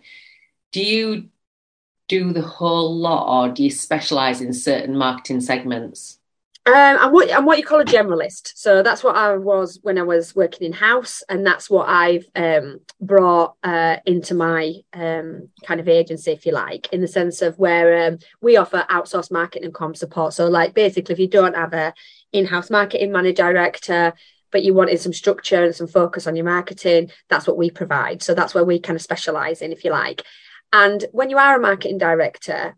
Do 0.71 0.85
you 0.85 1.31
do 2.13 2.31
the 2.31 2.43
whole 2.43 2.95
lot 2.95 3.25
or 3.27 3.49
do 3.55 3.65
you 3.65 3.71
specialize 3.71 4.43
in 4.43 4.53
certain 4.53 4.95
marketing 4.95 5.41
segments? 5.41 6.19
Um, 6.67 6.75
I'm 6.75 7.11
what 7.11 7.33
I'm 7.33 7.47
what 7.47 7.59
you 7.59 7.65
call 7.65 7.81
a 7.81 7.85
generalist. 7.85 8.53
So 8.55 8.83
that's 8.83 9.03
what 9.03 9.17
I 9.17 9.37
was 9.37 9.81
when 9.83 9.99
I 9.99 10.03
was 10.03 10.37
working 10.37 10.67
in 10.67 10.73
house, 10.73 11.25
and 11.29 11.45
that's 11.45 11.69
what 11.69 11.89
I've 11.89 12.27
um, 12.37 12.81
brought 13.01 13.57
uh, 13.65 13.97
into 14.07 14.35
my 14.35 14.75
um, 14.93 15.49
kind 15.65 15.81
of 15.81 15.89
agency, 15.89 16.31
if 16.31 16.47
you 16.47 16.53
like, 16.53 16.93
in 16.93 17.01
the 17.01 17.09
sense 17.09 17.43
of 17.43 17.59
where 17.59 18.07
um, 18.07 18.19
we 18.41 18.57
offer 18.57 18.87
outsourced 18.91 19.33
marketing 19.33 19.65
and 19.65 19.75
com 19.75 19.95
support. 19.95 20.35
So, 20.35 20.47
like 20.49 20.73
basically, 20.73 21.15
if 21.15 21.19
you 21.19 21.29
don't 21.29 21.57
have 21.57 21.73
a 21.73 21.95
in-house 22.33 22.71
marketing 22.71 23.11
manager 23.11 23.43
director, 23.43 24.13
but 24.53 24.63
you 24.63 24.73
wanted 24.73 25.01
some 25.01 25.13
structure 25.13 25.65
and 25.65 25.75
some 25.75 25.89
focus 25.89 26.29
on 26.29 26.37
your 26.37 26.45
marketing, 26.45 27.11
that's 27.29 27.49
what 27.49 27.57
we 27.57 27.71
provide. 27.71 28.23
So 28.23 28.35
that's 28.35 28.55
where 28.55 28.65
we 28.65 28.79
kind 28.79 28.97
of 28.97 29.03
specialize 29.03 29.63
in, 29.63 29.73
if 29.73 29.83
you 29.83 29.91
like. 29.91 30.23
And 30.73 31.05
when 31.13 31.31
you 31.31 31.39
are 31.39 31.57
a 31.57 31.61
marketing 31.61 31.99
director 31.99 32.77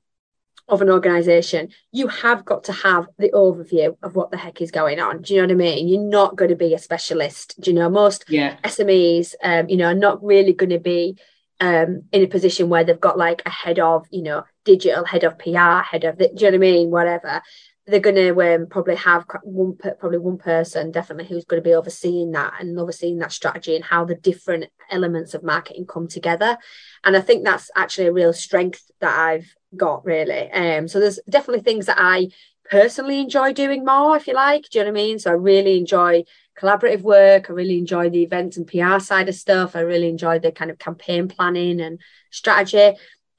of 0.67 0.81
an 0.81 0.91
organization, 0.91 1.69
you 1.93 2.08
have 2.08 2.44
got 2.44 2.64
to 2.64 2.73
have 2.73 3.06
the 3.19 3.31
overview 3.31 3.96
of 4.02 4.17
what 4.17 4.31
the 4.31 4.37
heck 4.37 4.61
is 4.61 4.70
going 4.70 4.99
on. 4.99 5.23
Do 5.23 5.35
you 5.35 5.41
know 5.41 5.46
what 5.46 5.52
I 5.52 5.56
mean? 5.56 5.88
You're 5.88 6.00
not 6.00 6.37
going 6.37 6.50
to 6.50 6.56
be 6.56 6.75
a 6.75 6.79
specialist. 6.79 7.61
Do 7.61 7.70
you 7.70 7.76
know 7.76 7.91
most 7.91 8.25
yeah. 8.29 8.56
SMEs, 8.64 9.35
um, 9.43 9.69
you 9.69 9.76
know, 9.76 9.87
are 9.87 9.94
not 9.94 10.25
really 10.25 10.55
going 10.55 10.70
to 10.70 10.79
be 10.79 11.19
um, 11.61 12.05
in 12.12 12.23
a 12.23 12.26
position 12.26 12.69
where 12.69 12.82
they've 12.82 12.99
got 12.99 13.19
like 13.19 13.43
a 13.46 13.50
head 13.50 13.79
of, 13.79 14.06
you 14.11 14.23
know, 14.23 14.44
digital, 14.64 15.05
head 15.05 15.25
of 15.25 15.38
PR, 15.38 15.82
head 15.82 16.05
of, 16.05 16.17
the, 16.17 16.29
do 16.29 16.44
you 16.44 16.50
know 16.50 16.58
what 16.58 16.67
I 16.67 16.73
mean? 16.73 16.91
Whatever 16.91 17.43
they're 17.86 18.00
going 18.00 18.16
to 18.16 18.54
um, 18.54 18.66
probably 18.66 18.96
have 18.96 19.26
one 19.42 19.76
probably 19.76 20.19
one 20.19 20.38
person 20.38 20.90
definitely 20.90 21.26
who's 21.26 21.44
going 21.44 21.62
to 21.62 21.69
be 21.69 21.75
overseeing 21.75 22.32
that 22.32 22.54
and 22.58 22.78
overseeing 22.78 23.19
that 23.19 23.32
strategy 23.32 23.76
and 23.76 23.84
how 23.84 24.04
the 24.04 24.14
different 24.14 24.66
elements 24.90 25.34
of 25.34 25.42
marketing 25.42 25.86
come 25.86 26.08
together. 26.08 26.56
And 27.04 27.16
i 27.16 27.20
think 27.20 27.44
that's 27.44 27.70
actually 27.76 28.06
a 28.06 28.12
real 28.12 28.32
strength 28.32 28.90
that 29.00 29.19
i've 29.19 29.54
got 29.76 30.04
really. 30.04 30.50
Um 30.50 30.88
so 30.88 30.98
there's 30.98 31.20
definitely 31.28 31.62
things 31.62 31.86
that 31.86 31.98
i 31.98 32.28
personally 32.70 33.20
enjoy 33.20 33.52
doing 33.52 33.84
more 33.84 34.16
if 34.16 34.26
you 34.26 34.32
like 34.32 34.62
do 34.70 34.78
you 34.78 34.84
know 34.84 34.90
what 34.90 34.98
i 34.98 35.02
mean? 35.02 35.19
So 35.19 35.31
i 35.31 35.34
really 35.34 35.76
enjoy 35.78 36.25
collaborative 36.58 37.02
work 37.02 37.50
i 37.50 37.52
really 37.52 37.78
enjoy 37.78 38.08
the 38.08 38.22
events 38.22 38.56
and 38.56 38.66
pr 38.66 38.98
side 39.00 39.28
of 39.28 39.34
stuff 39.34 39.75
i 39.75 39.81
really 39.81 40.08
enjoy 40.08 40.38
the 40.38 40.52
kind 40.52 40.70
of 40.70 40.78
campaign 40.78 41.28
planning 41.28 41.81
and 41.81 42.00
strategy. 42.31 42.96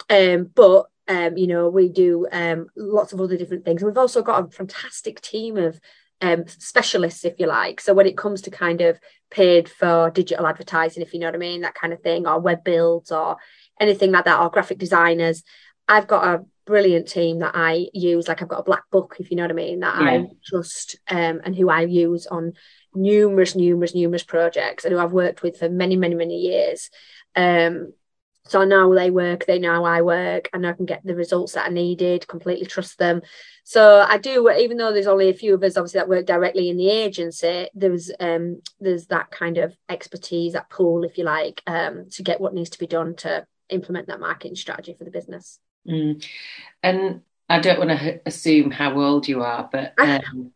Um 0.09 0.51
but 0.53 0.85
um, 1.07 1.37
you 1.37 1.47
know, 1.47 1.69
we 1.69 1.89
do 1.89 2.27
um, 2.31 2.67
lots 2.75 3.13
of 3.13 3.21
other 3.21 3.37
different 3.37 3.65
things. 3.65 3.81
And 3.81 3.89
we've 3.89 3.97
also 3.97 4.21
got 4.21 4.45
a 4.45 4.49
fantastic 4.49 5.21
team 5.21 5.57
of 5.57 5.79
um, 6.21 6.47
specialists, 6.47 7.25
if 7.25 7.39
you 7.39 7.47
like. 7.47 7.79
So 7.79 7.93
when 7.93 8.07
it 8.07 8.17
comes 8.17 8.41
to 8.41 8.51
kind 8.51 8.81
of 8.81 8.99
paid 9.29 9.69
for 9.69 10.09
digital 10.09 10.47
advertising, 10.47 11.03
if 11.03 11.13
you 11.13 11.19
know 11.19 11.27
what 11.27 11.35
I 11.35 11.39
mean, 11.39 11.61
that 11.61 11.75
kind 11.75 11.93
of 11.93 12.01
thing, 12.01 12.25
or 12.25 12.39
web 12.39 12.63
builds 12.63 13.11
or 13.11 13.37
anything 13.79 14.11
like 14.11 14.25
that, 14.25 14.39
or 14.39 14.49
graphic 14.49 14.77
designers, 14.77 15.43
I've 15.87 16.07
got 16.07 16.23
a 16.27 16.45
brilliant 16.65 17.07
team 17.07 17.39
that 17.39 17.51
I 17.53 17.87
use. 17.93 18.27
Like 18.27 18.41
I've 18.41 18.47
got 18.47 18.61
a 18.61 18.63
black 18.63 18.89
book, 18.91 19.17
if 19.19 19.29
you 19.29 19.37
know 19.37 19.43
what 19.43 19.51
I 19.51 19.55
mean, 19.55 19.81
that 19.81 20.01
yeah. 20.01 20.09
I 20.09 20.27
trust 20.43 20.97
um, 21.09 21.41
and 21.43 21.55
who 21.55 21.69
I 21.69 21.81
use 21.81 22.25
on 22.25 22.53
numerous, 22.95 23.55
numerous, 23.55 23.93
numerous 23.93 24.23
projects 24.23 24.85
and 24.85 24.93
who 24.93 24.99
I've 24.99 25.11
worked 25.11 25.43
with 25.43 25.59
for 25.59 25.69
many, 25.69 25.95
many, 25.95 26.15
many 26.15 26.37
years. 26.37 26.89
Um, 27.35 27.93
so 28.47 28.61
I 28.61 28.65
know 28.65 28.93
they 28.93 29.09
work, 29.09 29.45
they 29.45 29.57
know 29.57 29.83
I 29.83 30.01
work, 30.01 30.49
and 30.53 30.67
I 30.67 30.73
can 30.73 30.85
get 30.85 31.03
the 31.03 31.15
results 31.15 31.53
that 31.53 31.67
I 31.67 31.69
needed, 31.69 32.27
completely 32.27 32.65
trust 32.65 32.99
them. 32.99 33.21
So 33.63 34.05
I 34.07 34.19
do, 34.19 34.49
even 34.51 34.77
though 34.77 34.93
there's 34.93 35.07
only 35.07 35.29
a 35.29 35.33
few 35.33 35.55
of 35.55 35.63
us 35.63 35.77
obviously 35.77 35.99
that 35.99 36.09
work 36.09 36.27
directly 36.27 36.69
in 36.69 36.77
the 36.77 36.89
agency, 36.89 37.67
there's 37.73 38.11
um 38.19 38.61
there's 38.79 39.07
that 39.07 39.31
kind 39.31 39.57
of 39.57 39.75
expertise, 39.89 40.53
that 40.53 40.69
pool, 40.69 41.03
if 41.03 41.17
you 41.17 41.23
like, 41.23 41.63
um, 41.65 42.07
to 42.11 42.23
get 42.23 42.39
what 42.39 42.53
needs 42.53 42.69
to 42.71 42.79
be 42.79 42.87
done 42.87 43.15
to 43.17 43.45
implement 43.69 44.07
that 44.07 44.19
marketing 44.19 44.55
strategy 44.55 44.95
for 44.95 45.05
the 45.05 45.11
business. 45.11 45.59
Mm. 45.87 46.23
And 46.83 47.21
I 47.49 47.59
don't 47.59 47.79
want 47.79 47.91
to 47.91 48.21
assume 48.25 48.69
how 48.71 48.99
old 48.99 49.27
you 49.27 49.41
are, 49.41 49.67
but 49.71 49.93
um, 49.97 50.51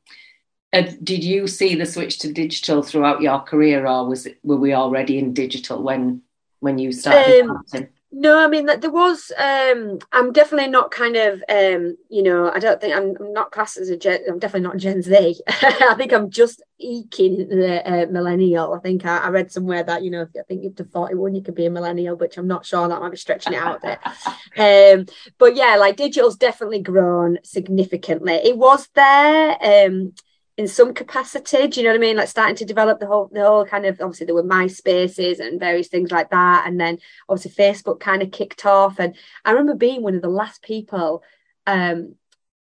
uh, 0.72 0.84
did 1.04 1.24
you 1.24 1.48
see 1.48 1.76
the 1.76 1.86
switch 1.86 2.20
to 2.20 2.34
digital 2.34 2.84
throughout 2.84 3.22
your 3.22 3.40
career, 3.40 3.88
or 3.88 4.08
was 4.08 4.28
it, 4.28 4.40
were 4.44 4.58
we 4.58 4.74
already 4.74 5.18
in 5.18 5.34
digital 5.34 5.82
when 5.82 6.22
when 6.60 6.78
you 6.78 6.92
started 6.92 7.48
um, 7.50 7.64
No, 8.12 8.40
I 8.40 8.48
mean 8.48 8.66
that 8.66 8.82
there 8.82 8.92
was. 8.92 9.32
Um, 9.38 10.00
I'm 10.12 10.32
definitely 10.34 10.70
not 10.70 10.92
kind 10.92 11.16
of. 11.16 11.44
Um, 11.48 11.96
you 12.10 12.24
know, 12.24 12.52
I 12.52 12.60
don't 12.60 12.82
think 12.82 12.96
I'm, 12.96 13.16
I'm 13.20 13.34
not 13.34 13.52
classed 13.52 13.78
as 13.78 13.90
a 13.90 13.98
Gen. 13.98 14.22
I'm 14.28 14.40
definitely 14.40 14.68
not 14.68 14.78
Gen 14.78 15.02
Z. 15.02 15.42
I 15.48 15.94
think 15.96 16.12
I'm 16.12 16.30
just 16.30 16.64
eking 16.80 17.50
the 17.50 17.88
uh, 17.88 18.06
millennial. 18.12 18.74
I 18.74 18.80
think 18.80 19.06
I, 19.06 19.20
I, 19.20 19.30
read 19.30 19.52
somewhere 19.52 19.84
that 19.84 20.04
you 20.04 20.10
know, 20.10 20.28
I 20.38 20.44
think 20.48 20.66
up 20.66 20.76
to 20.78 20.86
41 20.86 21.36
you 21.36 21.42
could 21.42 21.56
be 21.56 21.68
a 21.68 21.70
millennial, 21.70 22.16
which 22.16 22.38
I'm 22.38 22.48
not 22.48 22.66
sure 22.66 22.88
that 22.88 23.00
might 23.00 23.12
be 23.12 23.18
stretching 23.18 23.54
it 23.54 23.58
out 23.58 23.84
a 23.84 23.88
bit. 23.88 24.00
Um, 24.58 25.06
but 25.38 25.56
yeah, 25.56 25.76
like 25.78 25.96
digital's 25.96 26.36
definitely 26.36 26.82
grown 26.82 27.38
significantly. 27.44 28.34
It 28.34 28.58
was 28.58 28.88
there. 28.94 29.86
Um, 29.86 30.14
in 30.60 30.68
some 30.68 30.94
capacity. 30.94 31.70
Do 31.70 31.80
you 31.80 31.86
know 31.86 31.94
what 31.94 32.00
I 32.00 32.02
mean? 32.02 32.18
Like 32.18 32.28
starting 32.28 32.58
to 32.58 32.66
develop 32.66 33.00
the 33.00 33.08
whole 33.08 33.30
the 33.32 33.46
whole 33.46 33.66
kind 33.66 33.86
of 33.86 34.02
obviously 34.02 34.26
there 34.26 34.36
were 34.36 34.44
MySpaces 34.44 35.40
and 35.40 35.58
various 35.58 35.88
things 35.88 36.12
like 36.12 36.32
that, 36.32 36.68
and 36.68 36.78
then 36.78 36.98
obviously 37.30 37.52
Facebook 37.52 38.02
kind 38.02 38.22
of 38.22 38.32
kicked 38.32 38.66
off. 38.66 39.00
And 39.00 39.16
I 39.46 39.52
remember 39.52 39.76
being 39.76 40.04
one 40.04 40.16
of 40.16 40.22
the 40.22 40.28
last 40.28 40.62
people 40.62 41.24
um, 41.66 42.16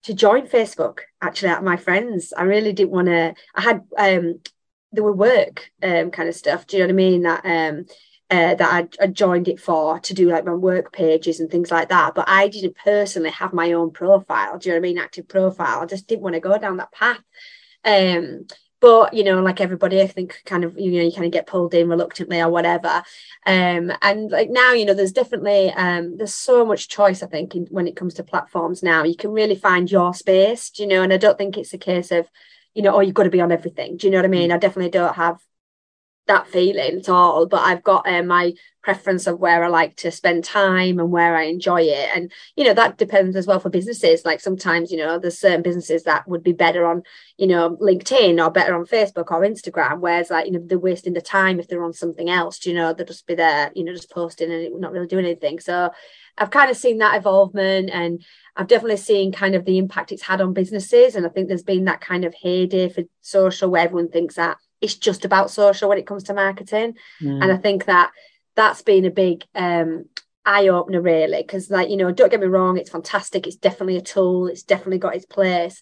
to 0.03 0.13
join 0.13 0.45
Facebook. 0.45 0.99
Actually, 1.23 1.53
of 1.53 1.63
my 1.63 1.75
friends, 1.75 2.33
I 2.37 2.43
really 2.43 2.71
didn't 2.71 2.91
want 2.91 3.07
to. 3.07 3.33
I 3.55 3.61
had 3.61 3.81
um, 3.97 4.41
there 4.91 5.03
were 5.03 5.11
work 5.11 5.71
um, 5.81 6.11
kind 6.11 6.29
of 6.29 6.35
stuff. 6.35 6.67
Do 6.67 6.77
you 6.77 6.83
know 6.83 6.87
what 6.89 6.93
I 6.93 7.03
mean? 7.09 7.21
That 7.23 7.45
um, 7.45 7.85
uh, 8.29 8.53
that 8.53 8.61
I, 9.01 9.03
I, 9.03 9.07
joined 9.07 9.47
it 9.47 9.59
for 9.59 9.99
to 10.01 10.13
do 10.13 10.29
like 10.29 10.45
my 10.45 10.53
work 10.53 10.93
pages 10.93 11.39
and 11.39 11.49
things 11.49 11.71
like 11.71 11.89
that. 11.89 12.13
But 12.13 12.29
I 12.29 12.47
didn't 12.47 12.75
personally 12.75 13.31
have 13.31 13.53
my 13.53 13.71
own 13.71 13.89
profile. 13.89 14.59
Do 14.59 14.69
you 14.69 14.75
know 14.75 14.81
what 14.81 14.87
I 14.87 14.89
mean? 14.89 14.99
Active 14.99 15.27
profile. 15.27 15.79
I 15.79 15.87
just 15.87 16.07
didn't 16.07 16.21
want 16.21 16.35
to 16.35 16.41
go 16.41 16.59
down 16.59 16.77
that 16.77 16.91
path. 16.91 17.23
Um, 17.83 18.47
but 18.79 19.13
you 19.13 19.23
know, 19.23 19.41
like 19.41 19.59
everybody, 19.59 20.01
I 20.01 20.07
think 20.07 20.41
kind 20.45 20.63
of 20.63 20.77
you 20.77 20.91
know 20.91 21.01
you 21.01 21.11
kind 21.11 21.25
of 21.25 21.31
get 21.31 21.47
pulled 21.47 21.73
in 21.73 21.89
reluctantly 21.89 22.39
or 22.39 22.49
whatever. 22.49 23.03
Um, 23.45 23.91
and 24.01 24.29
like 24.29 24.49
now, 24.49 24.73
you 24.73 24.85
know, 24.85 24.93
there's 24.93 25.11
definitely 25.11 25.71
um, 25.71 26.17
there's 26.17 26.33
so 26.33 26.63
much 26.63 26.87
choice. 26.87 27.23
I 27.23 27.27
think 27.27 27.55
in, 27.55 27.65
when 27.71 27.87
it 27.87 27.95
comes 27.95 28.13
to 28.15 28.23
platforms 28.23 28.83
now, 28.83 29.03
you 29.03 29.15
can 29.15 29.31
really 29.31 29.55
find 29.55 29.89
your 29.89 30.13
space. 30.13 30.69
Do 30.69 30.83
you 30.83 30.89
know? 30.89 31.01
And 31.01 31.11
I 31.11 31.17
don't 31.17 31.37
think 31.37 31.57
it's 31.57 31.73
a 31.73 31.77
case 31.77 32.11
of 32.11 32.29
you 32.75 32.83
know, 32.83 32.95
oh, 32.95 32.99
you've 32.99 33.15
got 33.15 33.23
to 33.23 33.31
be 33.31 33.41
on 33.41 33.51
everything. 33.51 33.97
Do 33.97 34.05
you 34.05 34.11
know 34.11 34.19
what 34.19 34.25
I 34.25 34.29
mean? 34.29 34.51
Mm. 34.51 34.53
I 34.53 34.57
definitely 34.57 34.91
don't 34.91 35.15
have 35.15 35.39
that 36.27 36.47
feeling 36.47 36.99
at 36.99 37.09
all 37.09 37.45
but 37.45 37.61
i've 37.61 37.83
got 37.83 38.07
uh, 38.07 38.23
my 38.23 38.53
preference 38.83 39.27
of 39.27 39.39
where 39.39 39.63
i 39.63 39.67
like 39.67 39.95
to 39.97 40.09
spend 40.09 40.43
time 40.43 40.99
and 40.99 41.11
where 41.11 41.35
i 41.35 41.43
enjoy 41.43 41.81
it. 41.81 42.09
And 42.15 42.31
you 42.55 42.63
know 42.63 42.73
that 42.73 42.97
depends 42.97 43.35
as 43.35 43.47
well 43.47 43.59
for 43.59 43.69
businesses. 43.69 44.25
Like 44.25 44.39
sometimes 44.39 44.91
you 44.91 44.97
know 44.97 45.19
there's 45.19 45.37
certain 45.37 45.61
businesses 45.61 46.03
that 46.03 46.27
would 46.27 46.43
be 46.43 46.53
better 46.53 46.85
on 46.85 47.03
you 47.37 47.47
know 47.47 47.75
linkedin 47.77 48.43
or 48.43 48.51
better 48.51 48.75
on 48.75 48.85
facebook 48.85 49.31
or 49.31 49.41
instagram 49.41 49.99
whereas 49.99 50.29
like 50.29 50.45
you 50.45 50.51
know 50.53 50.61
they're 50.63 50.79
wasting 50.79 51.13
the 51.13 51.21
time 51.21 51.59
if 51.59 51.67
they're 51.67 51.83
on 51.83 51.93
something 51.93 52.29
else. 52.29 52.65
You 52.65 52.73
know 52.73 52.93
they'll 52.93 53.05
just 53.05 53.27
be 53.27 53.35
there 53.35 53.71
you 53.75 53.83
know 53.83 53.93
just 53.93 54.11
posting 54.11 54.51
and 54.51 54.79
not 54.79 54.91
really 54.91 55.07
doing 55.07 55.25
anything. 55.25 55.59
So 55.59 55.91
i've 56.37 56.51
kind 56.51 56.69
of 56.69 56.77
seen 56.77 56.99
that 56.99 57.17
evolvement 57.17 57.89
and 57.91 58.23
I've 58.55 58.67
definitely 58.67 58.97
seen 58.97 59.31
kind 59.31 59.53
of 59.53 59.65
the 59.65 59.77
impact 59.77 60.11
it's 60.11 60.23
had 60.23 60.41
on 60.41 60.53
businesses. 60.53 61.15
And 61.15 61.25
I 61.25 61.29
think 61.29 61.47
there's 61.47 61.63
been 61.63 61.85
that 61.85 62.01
kind 62.01 62.25
of 62.25 62.33
heyday 62.33 62.89
for 62.89 63.03
social 63.21 63.69
where 63.69 63.83
everyone 63.83 64.09
thinks 64.09 64.35
that 64.35 64.57
it's 64.81 64.95
just 64.95 65.25
about 65.25 65.51
social 65.51 65.89
when 65.89 65.97
it 65.97 66.07
comes 66.07 66.23
to 66.23 66.33
marketing. 66.33 66.95
Mm. 67.21 67.43
And 67.43 67.51
I 67.51 67.57
think 67.57 67.85
that 67.85 68.11
that's 68.55 68.81
been 68.81 69.05
a 69.05 69.11
big 69.11 69.45
um, 69.55 70.05
eye 70.45 70.67
opener, 70.67 71.01
really, 71.01 71.41
because, 71.41 71.69
like, 71.69 71.89
you 71.89 71.97
know, 71.97 72.11
don't 72.11 72.31
get 72.31 72.39
me 72.39 72.47
wrong, 72.47 72.77
it's 72.77 72.89
fantastic. 72.89 73.47
It's 73.47 73.55
definitely 73.55 73.97
a 73.97 74.01
tool, 74.01 74.47
it's 74.47 74.63
definitely 74.63 74.99
got 74.99 75.15
its 75.15 75.25
place. 75.25 75.81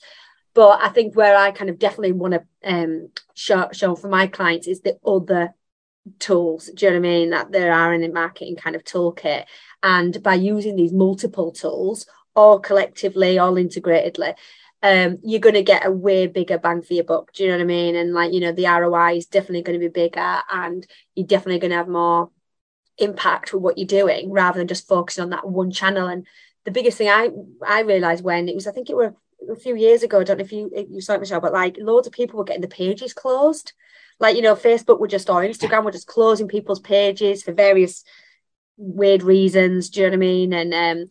But 0.54 0.80
I 0.82 0.90
think 0.90 1.16
where 1.16 1.36
I 1.36 1.52
kind 1.52 1.70
of 1.70 1.78
definitely 1.78 2.14
want 2.14 2.34
to 2.34 2.44
um, 2.64 3.10
show, 3.34 3.70
show 3.74 3.96
for 3.96 4.08
my 4.08 4.28
clients 4.28 4.68
is 4.68 4.82
the 4.82 4.98
other 5.06 5.54
tools. 6.20 6.70
Do 6.74 6.86
you 6.86 6.92
know 6.92 7.00
what 7.00 7.08
I 7.08 7.10
mean? 7.10 7.30
That 7.32 7.52
there 7.52 7.74
are 7.74 7.94
in 7.94 8.02
the 8.02 8.10
marketing 8.10 8.56
kind 8.56 8.76
of 8.76 8.84
toolkit. 8.84 9.46
And 9.84 10.24
by 10.24 10.36
using 10.36 10.76
these 10.76 10.94
multiple 10.94 11.52
tools, 11.52 12.08
all 12.36 12.60
collectively, 12.60 13.38
all 13.38 13.56
integratedly, 13.56 14.36
um, 14.84 15.18
you're 15.24 15.40
going 15.40 15.56
to 15.56 15.64
get 15.64 15.86
a 15.86 15.92
way 15.92 16.28
bigger 16.28 16.58
bang 16.58 16.82
for 16.82 16.94
your 16.94 17.04
buck. 17.04 17.34
Do 17.34 17.44
you 17.44 17.50
know 17.50 17.58
what 17.58 17.64
I 17.64 17.66
mean? 17.66 17.96
And 17.96 18.14
like, 18.14 18.34
you 18.34 18.40
know, 18.40 18.52
the 18.52 18.68
ROI 18.68 19.18
is 19.18 19.26
definitely 19.26 19.64
going 19.64 19.80
to 19.80 19.86
be 19.86 19.92
bigger 19.92 20.42
and 20.52 20.86
you're 21.16 21.28
definitely 21.28 21.60
going 21.60 21.72
to 21.72 21.78
have 21.78 21.88
more 21.88 22.30
impact 22.98 23.54
with 23.54 23.62
what 23.62 23.78
you're 23.78 23.88
doing 23.88 24.32
rather 24.32 24.60
than 24.60 24.68
just 24.68 24.88
focusing 24.88 25.24
on 25.24 25.30
that 25.32 25.48
one 25.48 25.72
channel. 25.72 26.08
And 26.08 26.28
the 26.66 26.72
biggest 26.72 26.98
thing 26.98 27.10
I 27.10 27.30
I 27.66 27.82
realized 27.82 28.24
when 28.24 28.48
it 28.48 28.56
was, 28.56 28.68
I 28.68 28.72
think 28.72 28.90
it 28.90 28.96
were 28.96 29.16
a 29.50 29.56
few 29.56 29.76
years 29.76 30.04
ago, 30.04 30.20
I 30.20 30.24
don't 30.24 30.38
know 30.38 30.44
if 30.44 30.52
you 30.52 30.72
you 30.90 31.02
saw 31.02 31.14
it, 31.14 31.20
Michelle, 31.20 31.42
but 31.42 31.54
like 31.54 31.78
loads 31.80 32.08
of 32.08 32.14
people 32.14 32.38
were 32.38 32.46
getting 32.46 32.62
the 32.62 32.68
pages 32.68 33.14
closed. 33.14 33.74
Like, 34.20 34.36
you 34.36 34.42
know, 34.42 34.56
Facebook 34.56 35.00
were 35.00 35.08
just 35.08 35.30
or 35.30 35.42
Instagram 35.44 35.84
were 35.84 35.92
just 35.92 36.08
closing 36.08 36.48
people's 36.48 36.80
pages 36.80 37.44
for 37.44 37.54
various 37.54 38.04
weird 38.78 39.24
reasons. 39.24 39.90
Do 39.90 40.02
you 40.02 40.06
know 40.06 40.12
what 40.12 40.16
I 40.16 40.20
mean? 40.20 40.54
And 40.54 40.74
um 40.74 41.10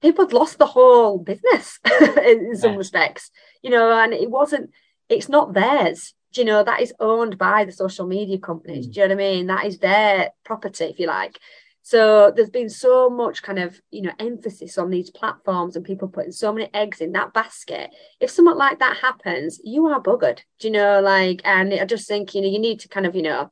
people 0.00 0.24
had 0.24 0.32
lost 0.32 0.58
the 0.58 0.66
whole 0.66 1.18
business 1.18 1.78
in 2.24 2.56
some 2.56 2.72
yeah. 2.72 2.78
respects, 2.78 3.30
you 3.62 3.70
know, 3.70 3.92
and 3.92 4.12
it 4.12 4.30
wasn't, 4.30 4.70
it's 5.08 5.28
not 5.28 5.52
theirs. 5.54 6.14
Do 6.32 6.40
you 6.42 6.44
know, 6.44 6.62
that 6.62 6.80
is 6.80 6.94
owned 7.00 7.38
by 7.38 7.64
the 7.64 7.72
social 7.72 8.06
media 8.06 8.38
companies. 8.38 8.86
Mm. 8.86 8.92
Do 8.92 9.00
you 9.00 9.08
know 9.08 9.14
what 9.14 9.22
I 9.22 9.26
mean? 9.26 9.46
That 9.48 9.66
is 9.66 9.78
their 9.78 10.30
property, 10.44 10.84
if 10.84 11.00
you 11.00 11.06
like. 11.06 11.38
So 11.82 12.30
there's 12.34 12.50
been 12.50 12.68
so 12.68 13.10
much 13.10 13.42
kind 13.42 13.58
of, 13.58 13.80
you 13.90 14.02
know, 14.02 14.12
emphasis 14.18 14.78
on 14.78 14.90
these 14.90 15.10
platforms 15.10 15.74
and 15.74 15.84
people 15.84 16.08
putting 16.08 16.30
so 16.30 16.52
many 16.52 16.68
eggs 16.72 17.00
in 17.00 17.12
that 17.12 17.32
basket. 17.32 17.90
If 18.20 18.30
something 18.30 18.54
like 18.54 18.78
that 18.78 18.98
happens, 18.98 19.60
you 19.64 19.86
are 19.86 20.00
buggered. 20.00 20.40
Do 20.60 20.68
you 20.68 20.72
know, 20.72 21.00
like, 21.00 21.40
and 21.44 21.72
I 21.74 21.84
just 21.86 22.06
think, 22.06 22.34
you 22.34 22.42
know, 22.42 22.48
you 22.48 22.58
need 22.58 22.80
to 22.80 22.88
kind 22.88 23.06
of, 23.06 23.16
you 23.16 23.22
know, 23.22 23.50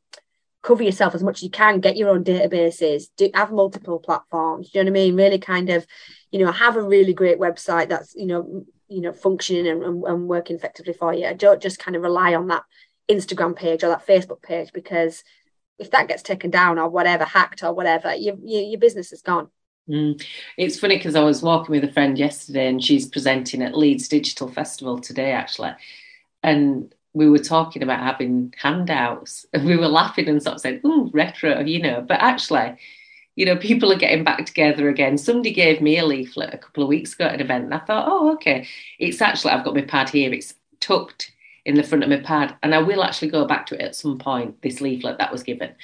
cover 0.68 0.82
yourself 0.82 1.14
as 1.14 1.22
much 1.22 1.38
as 1.38 1.42
you 1.42 1.50
can, 1.50 1.80
get 1.80 1.96
your 1.96 2.10
own 2.10 2.22
databases, 2.22 3.04
do 3.16 3.30
have 3.34 3.50
multiple 3.50 3.98
platforms. 3.98 4.70
Do 4.70 4.78
you 4.78 4.84
know 4.84 4.90
what 4.90 5.00
I 5.00 5.04
mean? 5.04 5.16
Really 5.16 5.38
kind 5.38 5.70
of 5.70 5.86
you 6.30 6.44
know 6.44 6.52
have 6.52 6.76
a 6.76 6.82
really 6.82 7.14
great 7.14 7.38
website 7.38 7.88
that's 7.88 8.14
you 8.14 8.26
know 8.26 8.66
you 8.88 9.00
know 9.00 9.12
functioning 9.12 9.66
and, 9.66 9.82
and, 9.82 10.04
and 10.04 10.28
working 10.28 10.56
effectively 10.56 10.92
for 10.92 11.12
you 11.14 11.32
don't 11.34 11.62
just 11.62 11.78
kind 11.78 11.96
of 11.96 12.02
rely 12.02 12.34
on 12.34 12.48
that 12.48 12.64
instagram 13.10 13.56
page 13.56 13.82
or 13.82 13.88
that 13.88 14.06
facebook 14.06 14.42
page 14.42 14.72
because 14.72 15.24
if 15.78 15.90
that 15.90 16.08
gets 16.08 16.22
taken 16.22 16.50
down 16.50 16.78
or 16.78 16.88
whatever 16.88 17.24
hacked 17.24 17.62
or 17.62 17.72
whatever 17.72 18.14
your, 18.14 18.34
your, 18.42 18.62
your 18.62 18.80
business 18.80 19.12
is 19.12 19.22
gone 19.22 19.48
Mm. 19.88 20.22
It's 20.58 20.78
funny 20.78 20.98
because 20.98 21.16
I 21.16 21.24
was 21.24 21.42
walking 21.42 21.74
with 21.74 21.82
a 21.82 21.90
friend 21.90 22.18
yesterday 22.18 22.68
and 22.68 22.84
she's 22.84 23.08
presenting 23.08 23.62
at 23.62 23.74
Leeds 23.74 24.06
Digital 24.06 24.46
Festival 24.46 24.98
today, 24.98 25.32
actually. 25.32 25.70
And 26.42 26.94
we 27.14 27.28
were 27.28 27.38
talking 27.38 27.82
about 27.82 28.00
having 28.00 28.54
handouts 28.60 29.46
and 29.52 29.64
we 29.64 29.76
were 29.76 29.88
laughing 29.88 30.28
and 30.28 30.42
sort 30.42 30.56
of 30.56 30.60
saying, 30.60 30.80
oh, 30.84 31.10
retro, 31.12 31.60
you 31.60 31.80
know. 31.80 32.04
But 32.06 32.20
actually, 32.20 32.76
you 33.36 33.46
know, 33.46 33.56
people 33.56 33.92
are 33.92 33.98
getting 33.98 34.24
back 34.24 34.44
together 34.46 34.88
again. 34.88 35.18
Somebody 35.18 35.52
gave 35.52 35.80
me 35.80 35.98
a 35.98 36.06
leaflet 36.06 36.54
a 36.54 36.58
couple 36.58 36.82
of 36.82 36.88
weeks 36.88 37.14
ago 37.14 37.26
at 37.26 37.34
an 37.34 37.40
event, 37.40 37.64
and 37.64 37.74
I 37.74 37.78
thought, 37.78 38.08
oh, 38.08 38.32
okay. 38.34 38.66
It's 38.98 39.22
actually, 39.22 39.52
I've 39.52 39.64
got 39.64 39.74
my 39.74 39.82
pad 39.82 40.08
here, 40.08 40.32
it's 40.32 40.54
tucked 40.80 41.32
in 41.64 41.74
the 41.74 41.82
front 41.82 42.02
of 42.02 42.10
my 42.10 42.20
pad, 42.20 42.56
and 42.62 42.74
I 42.74 42.78
will 42.78 43.04
actually 43.04 43.28
go 43.28 43.46
back 43.46 43.66
to 43.66 43.74
it 43.74 43.82
at 43.82 43.94
some 43.94 44.18
point, 44.18 44.60
this 44.62 44.80
leaflet 44.80 45.18
that 45.18 45.32
was 45.32 45.42
given. 45.42 45.74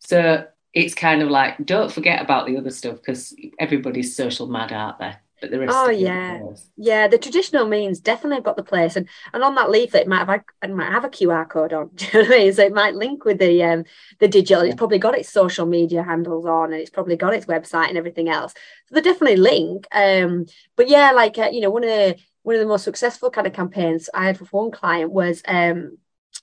So 0.00 0.46
it's 0.72 0.94
kind 0.94 1.22
of 1.22 1.30
like, 1.30 1.64
don't 1.64 1.92
forget 1.92 2.20
about 2.20 2.46
the 2.46 2.56
other 2.56 2.70
stuff 2.70 2.96
because 2.96 3.34
everybody's 3.58 4.16
social 4.16 4.46
mad 4.48 4.72
out 4.72 4.98
there 4.98 5.20
but 5.44 5.50
there 5.50 5.62
is 5.62 5.70
oh 5.72 5.90
yeah 5.90 6.40
yeah 6.76 7.06
the 7.06 7.18
traditional 7.18 7.66
means 7.66 8.00
definitely 8.00 8.42
got 8.42 8.56
the 8.56 8.62
place 8.62 8.96
and 8.96 9.06
and 9.32 9.44
on 9.44 9.54
that 9.54 9.70
leaflet 9.70 10.02
it 10.02 10.08
might 10.08 10.26
have 10.26 10.42
it 10.62 10.70
might 10.70 10.90
have 10.90 11.04
a 11.04 11.08
qr 11.08 11.48
code 11.48 11.72
on 11.72 11.90
do 11.94 12.06
you 12.06 12.12
know 12.14 12.20
what 12.20 12.34
I 12.34 12.38
mean? 12.38 12.52
so 12.52 12.62
it 12.64 12.72
might 12.72 12.94
link 12.94 13.24
with 13.24 13.38
the 13.38 13.62
um 13.62 13.84
the 14.20 14.28
digital 14.28 14.64
yeah. 14.64 14.70
it's 14.70 14.78
probably 14.78 14.98
got 14.98 15.18
its 15.18 15.30
social 15.30 15.66
media 15.66 16.02
handles 16.02 16.46
on 16.46 16.72
and 16.72 16.80
it's 16.80 16.90
probably 16.90 17.16
got 17.16 17.34
its 17.34 17.46
website 17.46 17.88
and 17.88 17.98
everything 17.98 18.28
else 18.28 18.54
so 18.86 18.94
they 18.94 19.02
definitely 19.02 19.36
link 19.36 19.86
um 19.92 20.46
but 20.76 20.88
yeah 20.88 21.12
like 21.12 21.38
uh, 21.38 21.50
you 21.52 21.60
know 21.60 21.70
one 21.70 21.84
of 21.84 21.90
the 21.90 22.16
one 22.42 22.56
of 22.56 22.60
the 22.60 22.66
most 22.66 22.84
successful 22.84 23.30
kind 23.30 23.46
of 23.46 23.52
campaigns 23.52 24.08
i 24.14 24.24
had 24.24 24.40
with 24.40 24.52
one 24.52 24.70
client 24.70 25.10
was 25.10 25.42
um 25.46 25.98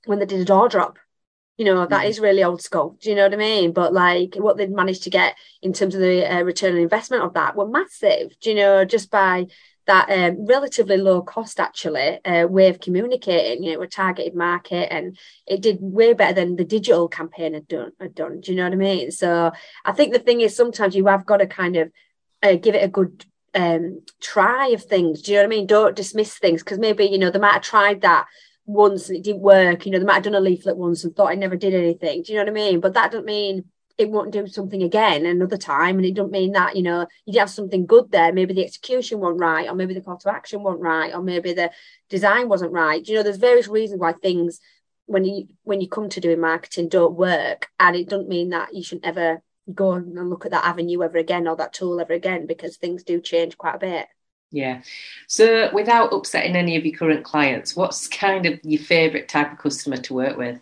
when 0.06 0.20
they 0.20 0.26
did 0.26 0.40
a 0.40 0.46
door 0.46 0.70
drop 0.70 0.98
you 1.62 1.66
know 1.66 1.86
that 1.86 2.06
mm. 2.06 2.22
really 2.22 2.44
old 2.44 2.60
school 2.60 2.98
do 3.00 3.10
you 3.12 3.16
know 3.16 3.26
what 3.26 3.34
i 3.36 3.38
mean? 3.38 3.72
But 3.72 3.94
like 3.94 4.34
what 4.36 4.58
they'd 4.58 4.72
managed 4.72 5.04
to 5.04 5.12
get 5.12 5.36
in 5.62 5.74
terms 5.74 5.94
of 5.94 6.02
the 6.02 6.26
uh, 6.26 6.42
return 6.42 6.74
on 6.74 6.80
investment 6.80 7.22
of 7.22 7.36
that 7.36 7.56
were 7.56 7.68
massive 7.68 8.28
do 8.40 8.50
you 8.50 8.56
know 8.56 8.84
just 8.84 9.12
by 9.12 9.46
that 9.86 10.10
um, 10.10 10.44
relatively 10.48 10.98
low 10.98 11.22
cost 11.22 11.60
actually 11.60 12.24
uh, 12.26 12.48
way 12.48 12.68
of 12.70 12.80
communicating 12.80 13.64
you 13.64 13.76
know 13.76 13.82
a 13.84 13.88
targeted 13.88 14.34
market 14.34 14.92
and 14.92 15.20
it 15.46 15.62
did 15.62 15.78
way 15.82 16.14
better 16.14 16.34
than 16.34 16.56
the 16.56 16.66
digital 16.66 17.08
campaign 17.08 17.54
had 17.54 17.68
done 17.68 17.92
had 18.00 18.16
done 18.16 18.42
do 18.42 18.52
you 18.52 18.58
know 18.58 18.64
what 18.64 18.74
i 18.74 18.76
mean? 18.76 19.12
So 19.12 19.52
i 19.86 19.92
think 19.92 20.14
the 20.14 20.20
thing 20.20 20.42
is 20.42 20.56
sometimes 20.56 20.96
you 20.96 21.06
have 21.06 21.28
got 21.28 21.38
to 21.38 21.48
kind 21.48 21.76
of 21.76 21.92
uh, 22.42 22.56
give 22.56 22.74
it 22.74 22.84
a 22.84 22.88
good 22.88 23.24
um, 23.54 24.02
try 24.20 24.70
of 24.70 24.84
things 24.84 25.22
do 25.22 25.32
you 25.32 25.38
know 25.38 25.44
what 25.44 25.54
i 25.54 25.56
mean? 25.56 25.68
Don't 25.68 25.96
dismiss 25.96 26.40
things 26.40 26.64
because 26.64 26.80
maybe 26.80 27.06
you 27.06 27.20
know 27.20 27.30
they 27.30 27.38
might 27.38 27.54
have 27.54 27.62
tried 27.62 28.02
that 28.02 28.26
once 28.66 29.10
and 29.10 29.18
it 29.18 29.24
didn't 29.24 29.42
work. 29.42 29.86
You 29.86 29.92
know, 29.92 30.00
they 30.00 30.06
might 30.06 30.16
have 30.16 30.24
done 30.24 30.36
a 30.36 30.40
leaflet 30.40 30.78
once 30.78 31.04
and 31.04 31.16
thought 31.16 31.32
I 31.32 31.36
never 31.36 31.56
did 31.56 31.74
anything. 31.74 32.24
Do 32.24 32.32
you 32.32 32.38
know 32.38 32.44
what 32.46 32.52
I 32.52 32.54
mean? 32.54 32.80
But 32.80 32.94
that 32.94 33.12
doesn't 33.12 33.26
mean 33.26 33.66
it 33.98 34.10
won't 34.10 34.32
do 34.32 34.48
something 34.48 34.82
again 34.82 35.26
another 35.26 35.58
time. 35.58 35.98
And 35.98 36.06
it 36.06 36.16
doesn't 36.16 36.32
mean 36.32 36.54
that, 36.54 36.76
you 36.76 36.84
know, 36.84 37.08
you 37.26 37.40
have 37.40 37.50
something 37.50 37.86
good 37.86 38.12
there. 38.12 38.34
Maybe 38.34 38.54
the 38.54 38.66
execution 38.66 39.20
wasn't 39.20 39.42
right, 39.42 39.70
or 39.70 39.76
maybe 39.76 39.94
the 39.94 40.02
call 40.02 40.18
to 40.18 40.32
action 40.32 40.64
wasn't 40.64 40.84
right, 40.84 41.14
or 41.14 41.22
maybe 41.22 41.54
the 41.54 41.72
design 42.10 42.50
wasn't 42.50 42.72
right. 42.72 43.06
You 43.08 43.16
know, 43.16 43.24
there's 43.24 43.38
various 43.38 43.68
reasons 43.68 44.00
why 44.00 44.14
things 44.14 44.60
when 45.06 45.26
you 45.26 45.48
when 45.64 45.82
you 45.82 45.90
come 45.90 46.10
to 46.10 46.20
doing 46.20 46.40
marketing 46.40 46.90
don't 46.90 47.16
work. 47.16 47.68
And 47.80 47.96
it 47.96 48.10
doesn't 48.10 48.30
mean 48.30 48.50
that 48.50 48.74
you 48.74 48.84
shouldn't 48.84 49.06
ever 49.06 49.42
go 49.74 49.94
and 49.94 50.30
look 50.30 50.46
at 50.46 50.52
that 50.52 50.66
avenue 50.66 51.04
ever 51.04 51.18
again 51.18 51.48
or 51.48 51.56
that 51.58 51.74
tool 51.74 52.00
ever 52.00 52.14
again 52.14 52.46
because 52.48 52.78
things 52.78 53.04
do 53.04 53.22
change 53.22 53.58
quite 53.58 53.76
a 53.76 53.80
bit. 53.80 54.08
Yeah. 54.52 54.82
So, 55.28 55.70
without 55.74 56.14
upsetting 56.14 56.56
any 56.56 56.76
of 56.76 56.86
your 56.86 56.98
current 56.98 57.24
clients, 57.24 57.76
what's 57.76 58.08
kind 58.08 58.46
of 58.46 58.60
your 58.64 58.82
favourite 58.82 59.30
type 59.30 59.52
of 59.54 59.58
customer 59.58 59.98
to 59.98 60.14
work 60.14 60.38
with? 60.38 60.60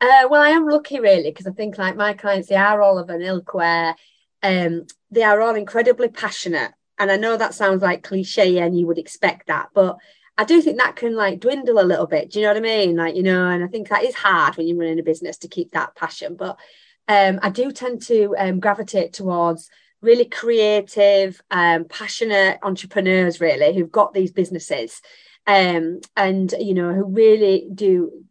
Uh, 0.00 0.28
well, 0.30 0.42
I 0.42 0.50
am 0.50 0.68
lucky 0.68 1.00
really 1.00 1.30
because 1.30 1.46
I 1.46 1.52
think 1.52 1.76
like 1.76 1.96
my 1.96 2.14
clients, 2.14 2.48
they 2.48 2.56
are 2.56 2.80
all 2.80 2.98
of 2.98 3.10
an 3.10 3.22
ilk 3.22 3.52
where 3.54 3.96
um, 4.42 4.86
they 5.10 5.22
are 5.22 5.40
all 5.40 5.54
incredibly 5.54 6.08
passionate. 6.08 6.72
And 6.98 7.10
I 7.10 7.16
know 7.16 7.36
that 7.36 7.54
sounds 7.54 7.82
like 7.82 8.04
cliche 8.04 8.58
and 8.58 8.78
you 8.78 8.86
would 8.86 8.98
expect 8.98 9.48
that, 9.48 9.70
but 9.74 9.96
I 10.36 10.44
do 10.44 10.60
think 10.60 10.78
that 10.78 10.96
can 10.96 11.16
like 11.16 11.40
dwindle 11.40 11.80
a 11.80 11.82
little 11.82 12.06
bit. 12.06 12.30
Do 12.30 12.38
you 12.38 12.44
know 12.44 12.50
what 12.50 12.58
I 12.58 12.60
mean? 12.60 12.96
Like, 12.96 13.16
you 13.16 13.22
know, 13.22 13.48
and 13.48 13.64
I 13.64 13.66
think 13.66 13.88
that 13.88 14.04
is 14.04 14.14
hard 14.14 14.56
when 14.56 14.66
you're 14.66 14.76
running 14.76 14.98
a 14.98 15.04
business 15.04 15.38
to 15.38 15.48
keep 15.48 15.72
that 15.72 15.94
passion. 15.94 16.36
But 16.36 16.58
um, 17.08 17.38
I 17.42 17.50
do 17.50 17.72
tend 17.72 18.02
to 18.02 18.34
um, 18.38 18.60
gravitate 18.60 19.12
towards 19.12 19.70
really 20.04 20.26
creative, 20.26 21.40
um, 21.50 21.86
passionate 21.86 22.58
entrepreneurs, 22.62 23.40
really, 23.40 23.74
who've 23.74 23.90
got 23.90 24.14
these 24.14 24.30
businesses 24.30 25.00
um, 25.46 26.00
and, 26.16 26.54
you 26.58 26.74
know, 26.74 26.92
who 26.92 27.04
really 27.04 27.68
do 27.74 28.24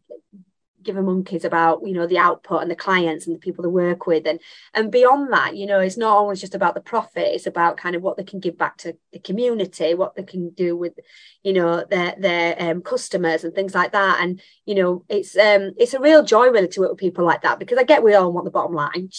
give 0.83 0.97
a 0.97 1.01
monkeys 1.01 1.45
about 1.45 1.79
you 1.85 1.93
know 1.93 2.05
the 2.05 2.17
output 2.17 2.61
and 2.61 2.69
the 2.69 2.75
clients 2.75 3.25
and 3.25 3.35
the 3.35 3.39
people 3.39 3.63
they 3.63 3.69
work 3.69 4.05
with. 4.05 4.27
And 4.27 4.39
and 4.73 4.91
beyond 4.91 5.31
that 5.31 5.55
you 5.55 5.65
know 5.65 5.79
it's 5.79 5.97
not 5.97 6.15
always 6.15 6.41
just 6.41 6.55
about 6.55 6.75
the 6.75 6.81
profit. 6.81 7.33
It's 7.33 7.47
about 7.47 7.77
kind 7.77 7.95
of 7.95 8.01
what 8.01 8.17
they 8.17 8.23
can 8.23 8.39
give 8.39 8.57
back 8.57 8.77
to 8.79 8.95
the 9.11 9.19
community 9.19 9.93
what 9.93 10.15
they 10.15 10.23
can 10.23 10.49
do 10.49 10.75
with 10.75 10.93
you 11.41 11.53
know 11.53 11.85
their 11.89 12.15
their 12.17 12.61
um, 12.61 12.81
customers 12.81 13.43
and 13.43 13.55
things 13.55 13.73
like 13.73 13.93
that. 13.93 14.19
And 14.21 14.41
you 14.65 14.75
know 14.75 15.05
it's 15.09 15.35
um 15.37 15.71
it's 15.77 15.93
a 15.93 15.99
real 15.99 16.23
joy 16.23 16.47
really 16.49 16.67
to 16.67 16.81
work 16.81 16.91
with 16.91 16.99
people 16.99 17.25
like 17.25 17.41
that 17.43 17.59
because 17.59 17.77
I 17.77 17.83
get 17.83 18.03
we 18.03 18.13
all 18.13 18.31
want 18.31 18.45
the 18.45 18.51
bottom 18.51 18.73
line. 18.73 19.09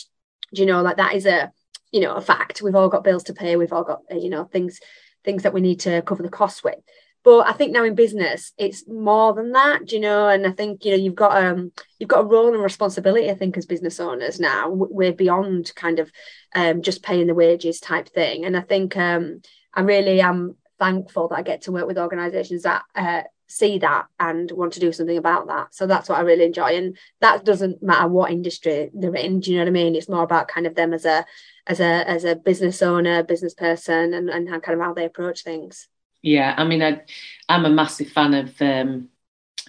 Do 0.52 0.60
you 0.60 0.66
know 0.66 0.82
like 0.82 0.98
that 0.98 1.14
is 1.14 1.26
a 1.26 1.50
you 1.94 2.00
know 2.00 2.14
a 2.14 2.20
fact 2.20 2.60
we've 2.60 2.74
all 2.74 2.88
got 2.88 3.04
bills 3.04 3.24
to 3.24 3.32
pay 3.32 3.56
we've 3.56 3.72
all 3.72 3.84
got 3.84 4.00
you 4.10 4.28
know 4.28 4.44
things 4.44 4.80
things 5.24 5.44
that 5.44 5.54
we 5.54 5.60
need 5.60 5.80
to 5.80 6.02
cover 6.02 6.22
the 6.22 6.28
costs 6.28 6.62
with 6.62 6.78
but 7.24 7.46
I 7.46 7.52
think 7.52 7.72
now 7.72 7.84
in 7.84 7.94
business, 7.94 8.52
it's 8.58 8.86
more 8.86 9.32
than 9.32 9.52
that, 9.52 9.90
you 9.90 9.98
know. 9.98 10.28
And 10.28 10.46
I 10.46 10.50
think 10.50 10.84
you 10.84 10.90
know 10.90 10.98
you've 10.98 11.14
got 11.14 11.42
um 11.42 11.72
you've 11.98 12.10
got 12.10 12.20
a 12.20 12.26
role 12.26 12.52
and 12.52 12.62
responsibility. 12.62 13.30
I 13.30 13.34
think 13.34 13.56
as 13.56 13.64
business 13.64 13.98
owners 13.98 14.38
now, 14.38 14.68
we're 14.68 15.14
beyond 15.14 15.72
kind 15.74 16.00
of 16.00 16.12
um 16.54 16.82
just 16.82 17.02
paying 17.02 17.26
the 17.26 17.34
wages 17.34 17.80
type 17.80 18.10
thing. 18.10 18.44
And 18.44 18.54
I 18.54 18.60
think 18.60 18.94
um 18.98 19.40
I 19.72 19.80
really 19.80 20.20
am 20.20 20.56
thankful 20.78 21.28
that 21.28 21.38
I 21.38 21.42
get 21.42 21.62
to 21.62 21.72
work 21.72 21.86
with 21.86 21.98
organisations 21.98 22.64
that 22.64 22.82
uh, 22.94 23.22
see 23.46 23.78
that 23.78 24.06
and 24.18 24.50
want 24.50 24.72
to 24.72 24.80
do 24.80 24.92
something 24.92 25.16
about 25.16 25.46
that. 25.46 25.74
So 25.74 25.86
that's 25.86 26.08
what 26.08 26.18
I 26.18 26.22
really 26.22 26.44
enjoy. 26.44 26.76
And 26.76 26.96
that 27.20 27.44
doesn't 27.44 27.82
matter 27.82 28.08
what 28.08 28.30
industry 28.30 28.90
they're 28.94 29.14
in. 29.14 29.40
Do 29.40 29.50
you 29.50 29.58
know 29.58 29.64
what 29.64 29.68
I 29.68 29.72
mean? 29.72 29.94
It's 29.94 30.08
more 30.08 30.22
about 30.22 30.48
kind 30.48 30.66
of 30.66 30.74
them 30.74 30.92
as 30.94 31.04
a 31.04 31.24
as 31.66 31.80
a 31.80 32.08
as 32.08 32.24
a 32.24 32.36
business 32.36 32.82
owner, 32.82 33.22
business 33.22 33.54
person, 33.54 34.14
and 34.14 34.28
and 34.28 34.48
how, 34.48 34.60
kind 34.60 34.78
of 34.78 34.84
how 34.84 34.94
they 34.94 35.04
approach 35.04 35.42
things. 35.42 35.88
Yeah, 36.22 36.54
I 36.56 36.64
mean, 36.64 36.82
I, 36.82 37.02
I'm 37.48 37.66
a 37.66 37.70
massive 37.70 38.08
fan 38.08 38.32
of 38.32 38.62
um, 38.62 39.10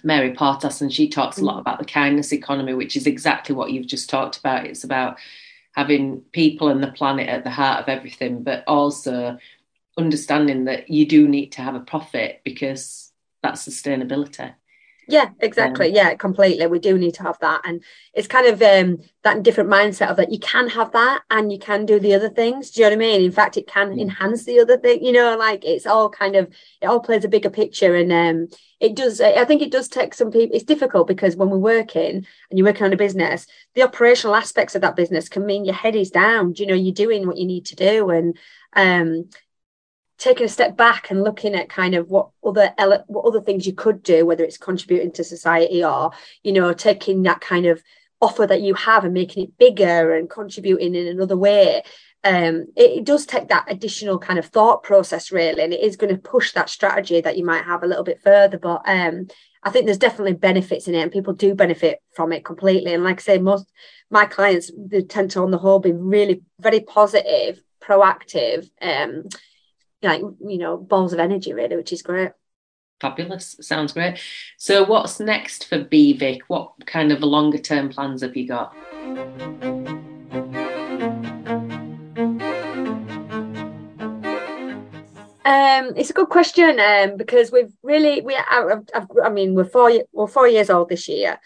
Mary 0.02 0.32
Portas, 0.32 0.80
and 0.80 0.92
she 0.92 1.08
talks 1.08 1.38
a 1.38 1.44
lot 1.44 1.56
mm. 1.56 1.60
about 1.60 1.78
the 1.78 1.84
kindness 1.84 2.32
economy, 2.32 2.72
which 2.72 2.96
is 2.96 3.06
exactly 3.06 3.54
what 3.54 3.72
you've 3.72 3.86
just 3.86 4.08
talked 4.08 4.38
about. 4.38 4.66
It's 4.66 4.84
about 4.84 5.18
having 5.74 6.22
people 6.32 6.68
and 6.68 6.82
the 6.82 6.92
planet 6.92 7.28
at 7.28 7.44
the 7.44 7.50
heart 7.50 7.82
of 7.82 7.88
everything, 7.88 8.42
but 8.42 8.64
also 8.66 9.38
understanding 9.98 10.64
that 10.64 10.88
you 10.90 11.06
do 11.06 11.28
need 11.28 11.52
to 11.52 11.62
have 11.62 11.74
a 11.74 11.80
profit 11.80 12.40
because 12.44 13.05
that's 13.42 13.66
sustainability. 13.66 14.54
Yeah 15.08 15.30
exactly. 15.40 15.88
Um, 15.88 15.94
yeah 15.94 16.14
completely. 16.14 16.66
We 16.66 16.78
do 16.78 16.98
need 16.98 17.14
to 17.14 17.22
have 17.22 17.38
that. 17.40 17.60
And 17.64 17.82
it's 18.12 18.26
kind 18.26 18.46
of 18.46 18.60
um 18.60 18.98
that 19.22 19.42
different 19.42 19.70
mindset 19.70 20.10
of 20.10 20.16
that 20.16 20.32
you 20.32 20.38
can 20.38 20.68
have 20.68 20.92
that 20.92 21.22
and 21.30 21.52
you 21.52 21.58
can 21.58 21.86
do 21.86 22.00
the 22.00 22.14
other 22.14 22.28
things. 22.28 22.70
Do 22.70 22.80
you 22.80 22.86
know 22.86 22.96
what 22.96 23.04
i 23.04 23.06
mean? 23.06 23.22
In 23.22 23.32
fact 23.32 23.56
it 23.56 23.66
can 23.66 23.96
yeah. 23.96 24.02
enhance 24.02 24.44
the 24.44 24.60
other 24.60 24.76
thing 24.76 25.04
you 25.04 25.12
know 25.12 25.36
like 25.36 25.64
it's 25.64 25.86
all 25.86 26.10
kind 26.10 26.34
of 26.36 26.52
it 26.80 26.86
all 26.86 27.00
plays 27.00 27.24
a 27.24 27.28
bigger 27.28 27.50
picture 27.50 27.94
and 27.94 28.12
um 28.12 28.48
it 28.80 28.94
does 28.94 29.20
i 29.20 29.44
think 29.44 29.62
it 29.62 29.72
does 29.72 29.88
take 29.88 30.12
some 30.12 30.30
people 30.30 30.54
it's 30.54 30.64
difficult 30.64 31.06
because 31.06 31.36
when 31.36 31.48
we're 31.48 31.56
working 31.56 32.26
and 32.50 32.58
you're 32.58 32.66
working 32.66 32.84
on 32.84 32.92
a 32.92 32.96
business 32.96 33.46
the 33.74 33.82
operational 33.82 34.34
aspects 34.34 34.74
of 34.74 34.82
that 34.82 34.96
business 34.96 35.28
can 35.28 35.46
mean 35.46 35.64
your 35.64 35.74
head 35.74 35.94
is 35.94 36.10
down. 36.10 36.52
Do 36.52 36.62
you 36.62 36.68
know 36.68 36.74
you're 36.74 36.92
doing 36.92 37.26
what 37.26 37.36
you 37.36 37.46
need 37.46 37.66
to 37.66 37.76
do 37.76 38.10
and 38.10 38.36
um 38.74 39.28
taking 40.18 40.46
a 40.46 40.48
step 40.48 40.76
back 40.76 41.10
and 41.10 41.22
looking 41.22 41.54
at 41.54 41.68
kind 41.68 41.94
of 41.94 42.08
what 42.08 42.28
other 42.44 42.72
ele- 42.78 43.04
what 43.06 43.26
other 43.26 43.40
things 43.40 43.66
you 43.66 43.74
could 43.74 44.02
do 44.02 44.24
whether 44.24 44.44
it's 44.44 44.56
contributing 44.58 45.12
to 45.12 45.22
society 45.22 45.84
or 45.84 46.10
you 46.42 46.52
know 46.52 46.72
taking 46.72 47.22
that 47.22 47.40
kind 47.40 47.66
of 47.66 47.82
offer 48.20 48.46
that 48.46 48.62
you 48.62 48.74
have 48.74 49.04
and 49.04 49.14
making 49.14 49.44
it 49.44 49.58
bigger 49.58 50.14
and 50.14 50.30
contributing 50.30 50.94
in 50.94 51.06
another 51.06 51.36
way. 51.36 51.82
Um, 52.24 52.66
it, 52.76 52.98
it, 52.98 53.04
does 53.04 53.24
take 53.24 53.48
that 53.48 53.66
additional 53.68 54.18
kind 54.18 54.38
of 54.38 54.46
thought 54.46 54.82
process 54.82 55.30
really 55.30 55.62
and 55.62 55.72
it 55.72 55.80
is 55.80 55.96
going 55.96 56.12
to 56.12 56.20
push 56.20 56.52
that 56.52 56.68
strategy 56.68 57.20
that 57.20 57.38
you 57.38 57.44
might 57.44 57.64
have 57.64 57.84
a 57.84 57.86
little 57.86 58.02
bit 58.02 58.20
further 58.20 58.58
but 58.58 58.82
um, 58.86 59.28
I 59.62 59.70
think 59.70 59.84
there's 59.84 59.98
definitely 59.98 60.32
benefits 60.32 60.88
in 60.88 60.96
it 60.96 61.02
and 61.02 61.12
people 61.12 61.34
do 61.34 61.54
benefit 61.54 62.00
from 62.16 62.32
it 62.32 62.44
completely 62.44 62.94
and 62.94 63.04
like 63.04 63.20
I 63.20 63.22
say 63.22 63.38
most 63.38 63.70
my 64.10 64.24
clients 64.24 64.72
they 64.76 65.02
tend 65.02 65.30
to 65.32 65.42
on 65.42 65.52
the 65.52 65.58
whole 65.58 65.78
be 65.78 65.92
really 65.92 66.42
very 66.58 66.80
positive 66.80 67.62
proactive 67.80 68.68
um, 68.82 69.28
like 70.02 70.20
you 70.20 70.58
know 70.58 70.76
balls 70.76 71.12
of 71.12 71.18
energy 71.18 71.52
really 71.52 71.76
which 71.76 71.92
is 71.92 72.02
great. 72.02 72.32
Fabulous. 73.00 73.56
Sounds 73.60 73.92
great. 73.92 74.18
So 74.56 74.84
what's 74.84 75.20
next 75.20 75.66
for 75.66 75.84
bvic 75.84 76.40
what 76.48 76.72
kind 76.86 77.12
of 77.12 77.22
longer 77.22 77.58
term 77.58 77.90
plans 77.90 78.22
have 78.22 78.36
you 78.36 78.48
got? 78.48 78.74
Um, 85.46 85.92
it's 85.94 86.10
a 86.10 86.12
good 86.12 86.28
question 86.28 86.80
um, 86.80 87.16
because 87.16 87.52
we've 87.52 87.72
really 87.82 88.20
we 88.20 88.36
I, 88.36 88.78
I 89.22 89.28
mean 89.28 89.54
we're 89.54 89.64
four 89.64 89.92
we're 90.12 90.26
four 90.26 90.48
years 90.48 90.70
old 90.70 90.88
this 90.88 91.06
year, 91.08 91.38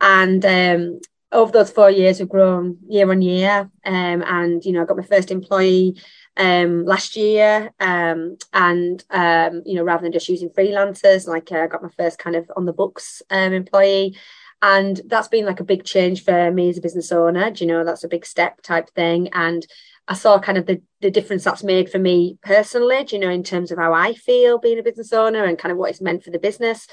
and 0.00 0.44
um, 0.46 1.00
over 1.32 1.50
those 1.50 1.70
four 1.70 1.90
years 1.90 2.20
we've 2.20 2.28
grown 2.28 2.78
year 2.88 3.10
on 3.10 3.20
year. 3.20 3.68
Um, 3.84 4.22
and 4.22 4.64
you 4.64 4.72
know 4.72 4.82
I 4.82 4.84
got 4.84 4.96
my 4.96 5.02
first 5.02 5.32
employee 5.32 6.00
um, 6.38 6.84
last 6.84 7.16
year. 7.16 7.72
Um, 7.80 8.38
and, 8.52 9.04
um, 9.10 9.62
you 9.66 9.74
know, 9.74 9.82
rather 9.82 10.02
than 10.02 10.12
just 10.12 10.28
using 10.28 10.50
freelancers, 10.50 11.26
like 11.26 11.52
uh, 11.52 11.58
I 11.58 11.66
got 11.66 11.82
my 11.82 11.90
first 11.98 12.18
kind 12.18 12.36
of 12.36 12.50
on 12.56 12.64
the 12.64 12.72
books 12.72 13.20
um, 13.30 13.52
employee. 13.52 14.16
And 14.62 15.00
that's 15.06 15.28
been 15.28 15.44
like 15.44 15.60
a 15.60 15.64
big 15.64 15.84
change 15.84 16.24
for 16.24 16.50
me 16.50 16.70
as 16.70 16.78
a 16.78 16.80
business 16.80 17.12
owner. 17.12 17.50
Do 17.50 17.64
you 17.64 17.68
know, 17.68 17.84
that's 17.84 18.04
a 18.04 18.08
big 18.08 18.24
step 18.24 18.62
type 18.62 18.90
thing. 18.90 19.28
And 19.32 19.66
I 20.08 20.14
saw 20.14 20.38
kind 20.38 20.58
of 20.58 20.66
the, 20.66 20.80
the 21.00 21.10
difference 21.10 21.44
that's 21.44 21.62
made 21.62 21.90
for 21.90 21.98
me 21.98 22.38
personally, 22.42 23.04
do 23.04 23.16
you 23.16 23.20
know, 23.20 23.30
in 23.30 23.42
terms 23.42 23.70
of 23.70 23.78
how 23.78 23.92
I 23.92 24.14
feel 24.14 24.58
being 24.58 24.78
a 24.78 24.82
business 24.82 25.12
owner 25.12 25.44
and 25.44 25.58
kind 25.58 25.70
of 25.70 25.78
what 25.78 25.90
it's 25.90 26.00
meant 26.00 26.24
for 26.24 26.30
the 26.30 26.38
business. 26.38 26.88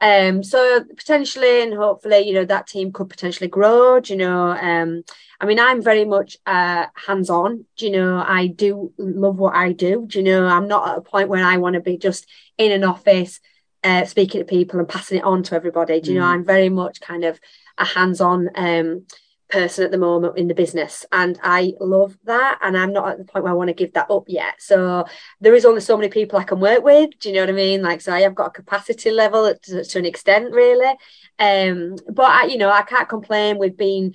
Um, 0.00 0.42
so 0.42 0.84
potentially 0.84 1.62
and 1.62 1.74
hopefully, 1.74 2.20
you 2.20 2.34
know, 2.34 2.44
that 2.44 2.66
team 2.66 2.92
could 2.92 3.08
potentially 3.08 3.48
grow. 3.48 4.00
Do 4.00 4.12
you 4.12 4.18
know, 4.18 4.50
um, 4.50 5.04
I 5.40 5.46
mean, 5.46 5.58
I'm 5.58 5.82
very 5.82 6.04
much 6.04 6.36
uh, 6.46 6.86
hands 7.06 7.30
on. 7.30 7.64
Do 7.76 7.86
you 7.86 7.92
know, 7.92 8.22
I 8.26 8.46
do 8.48 8.92
love 8.98 9.38
what 9.38 9.54
I 9.54 9.72
do. 9.72 10.06
Do 10.06 10.18
you 10.18 10.24
know, 10.24 10.46
I'm 10.46 10.68
not 10.68 10.88
at 10.88 10.98
a 10.98 11.00
point 11.02 11.28
where 11.28 11.44
I 11.44 11.56
want 11.56 11.74
to 11.74 11.80
be 11.80 11.96
just 11.96 12.26
in 12.58 12.72
an 12.72 12.84
office 12.84 13.40
uh, 13.84 14.04
speaking 14.04 14.40
to 14.40 14.44
people 14.44 14.80
and 14.80 14.88
passing 14.88 15.18
it 15.18 15.24
on 15.24 15.42
to 15.44 15.54
everybody. 15.54 16.00
Do 16.00 16.12
you 16.12 16.18
mm. 16.18 16.20
know, 16.20 16.26
I'm 16.26 16.44
very 16.44 16.68
much 16.68 17.00
kind 17.00 17.24
of 17.24 17.40
a 17.78 17.84
hands 17.84 18.20
on. 18.20 18.50
Um, 18.54 19.06
person 19.48 19.84
at 19.84 19.90
the 19.90 19.98
moment 19.98 20.36
in 20.36 20.48
the 20.48 20.54
business 20.54 21.06
and 21.12 21.38
I 21.42 21.72
love 21.80 22.16
that 22.24 22.58
and 22.62 22.76
I'm 22.76 22.92
not 22.92 23.08
at 23.08 23.18
the 23.18 23.24
point 23.24 23.44
where 23.44 23.52
I 23.52 23.56
want 23.56 23.68
to 23.68 23.74
give 23.74 23.92
that 23.94 24.10
up 24.10 24.24
yet. 24.26 24.54
So 24.58 25.04
there 25.40 25.54
is 25.54 25.64
only 25.64 25.80
so 25.80 25.96
many 25.96 26.08
people 26.08 26.38
I 26.38 26.44
can 26.44 26.60
work 26.60 26.82
with 26.82 27.10
do 27.20 27.28
you 27.28 27.34
know 27.36 27.42
what 27.42 27.50
I 27.50 27.52
mean? 27.52 27.82
Like 27.82 28.00
so 28.00 28.12
I 28.12 28.22
have 28.22 28.34
got 28.34 28.48
a 28.48 28.50
capacity 28.50 29.10
level 29.10 29.54
to, 29.54 29.84
to 29.84 29.98
an 29.98 30.06
extent 30.06 30.52
really. 30.52 30.94
Um 31.38 31.96
but 32.10 32.26
I, 32.26 32.44
you 32.46 32.58
know 32.58 32.70
I 32.70 32.82
can't 32.82 33.08
complain 33.08 33.58
we've 33.58 33.76
been 33.76 34.14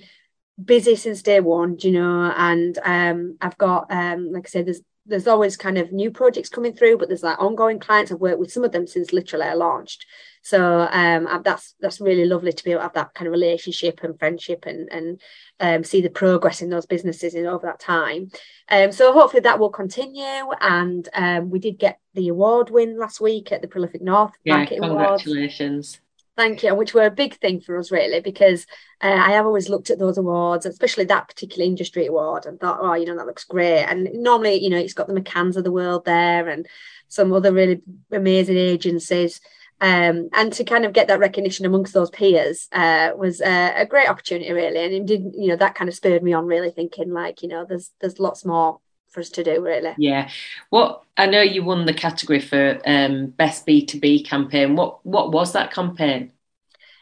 busy 0.62 0.96
since 0.96 1.22
day 1.22 1.40
one 1.40 1.76
do 1.76 1.88
you 1.88 1.94
know? 1.94 2.32
And 2.36 2.78
um 2.84 3.38
I've 3.40 3.58
got 3.58 3.90
um 3.90 4.32
like 4.32 4.46
I 4.46 4.48
said 4.48 4.66
there's 4.66 4.82
there's 5.06 5.26
always 5.26 5.56
kind 5.56 5.78
of 5.78 5.92
new 5.92 6.10
projects 6.10 6.48
coming 6.48 6.74
through 6.74 6.98
but 6.98 7.08
there's 7.08 7.22
like 7.22 7.40
ongoing 7.40 7.78
clients. 7.80 8.12
I've 8.12 8.20
worked 8.20 8.38
with 8.38 8.52
some 8.52 8.64
of 8.64 8.72
them 8.72 8.86
since 8.86 9.12
literally 9.12 9.46
I 9.46 9.54
launched 9.54 10.06
so 10.42 10.88
um, 10.90 11.28
that's 11.44 11.74
that's 11.80 12.00
really 12.00 12.24
lovely 12.24 12.52
to 12.52 12.64
be 12.64 12.72
able 12.72 12.80
to 12.80 12.84
have 12.84 12.94
that 12.94 13.14
kind 13.14 13.28
of 13.28 13.32
relationship 13.32 14.00
and 14.02 14.18
friendship 14.18 14.64
and 14.66 14.88
and 14.90 15.20
um, 15.60 15.84
see 15.84 16.02
the 16.02 16.10
progress 16.10 16.60
in 16.60 16.68
those 16.68 16.84
businesses 16.84 17.34
in 17.34 17.46
over 17.46 17.66
that 17.66 17.78
time. 17.78 18.28
Um, 18.68 18.90
so 18.90 19.12
hopefully 19.12 19.42
that 19.42 19.60
will 19.60 19.70
continue. 19.70 20.50
And 20.60 21.08
um, 21.14 21.50
we 21.50 21.60
did 21.60 21.78
get 21.78 22.00
the 22.14 22.28
award 22.28 22.70
win 22.70 22.98
last 22.98 23.20
week 23.20 23.52
at 23.52 23.62
the 23.62 23.68
Prolific 23.68 24.02
North 24.02 24.32
yeah, 24.44 24.56
Marketing 24.56 24.82
congratulations. 24.82 25.94
Awards. 25.94 26.00
Thank 26.34 26.62
you, 26.62 26.74
which 26.74 26.94
were 26.94 27.06
a 27.06 27.10
big 27.10 27.34
thing 27.34 27.60
for 27.60 27.78
us 27.78 27.92
really, 27.92 28.20
because 28.20 28.66
uh, 29.02 29.08
I 29.08 29.32
have 29.32 29.44
always 29.46 29.68
looked 29.68 29.90
at 29.90 29.98
those 29.98 30.16
awards, 30.16 30.64
especially 30.64 31.04
that 31.04 31.28
particular 31.28 31.64
industry 31.64 32.06
award, 32.06 32.46
and 32.46 32.58
thought, 32.58 32.78
oh, 32.80 32.94
you 32.94 33.04
know, 33.04 33.16
that 33.16 33.26
looks 33.26 33.44
great. 33.44 33.84
And 33.84 34.08
normally, 34.14 34.54
you 34.54 34.70
know, 34.70 34.78
it's 34.78 34.94
got 34.94 35.08
the 35.08 35.14
McCanns 35.14 35.56
of 35.56 35.64
the 35.64 35.70
world 35.70 36.06
there 36.06 36.48
and 36.48 36.66
some 37.08 37.32
other 37.32 37.52
really 37.52 37.82
amazing 38.10 38.56
agencies. 38.56 39.40
Um, 39.82 40.28
and 40.32 40.52
to 40.52 40.62
kind 40.62 40.84
of 40.84 40.92
get 40.92 41.08
that 41.08 41.18
recognition 41.18 41.66
amongst 41.66 41.92
those 41.92 42.08
peers 42.08 42.68
uh, 42.70 43.10
was 43.16 43.40
a, 43.40 43.80
a, 43.82 43.84
great 43.84 44.08
opportunity, 44.08 44.52
really. 44.52 44.84
And 44.84 44.94
it 44.94 45.06
did, 45.06 45.34
you 45.36 45.48
know, 45.48 45.56
that 45.56 45.74
kind 45.74 45.88
of 45.88 45.94
spurred 45.96 46.22
me 46.22 46.32
on, 46.32 46.46
really 46.46 46.70
thinking 46.70 47.12
like, 47.12 47.42
you 47.42 47.48
know, 47.48 47.66
there's 47.68 47.90
there's 48.00 48.20
lots 48.20 48.44
more 48.44 48.78
for 49.10 49.18
us 49.18 49.30
to 49.30 49.42
do, 49.42 49.60
really. 49.60 49.92
Yeah. 49.98 50.30
What 50.70 51.02
I 51.16 51.26
know 51.26 51.42
you 51.42 51.64
won 51.64 51.84
the 51.84 51.94
category 51.94 52.38
for 52.38 52.80
um, 52.86 53.26
best 53.26 53.66
B 53.66 53.84
two 53.84 53.98
B 53.98 54.22
campaign. 54.22 54.76
What 54.76 55.04
what 55.04 55.32
was 55.32 55.52
that 55.54 55.72
campaign? 55.72 56.30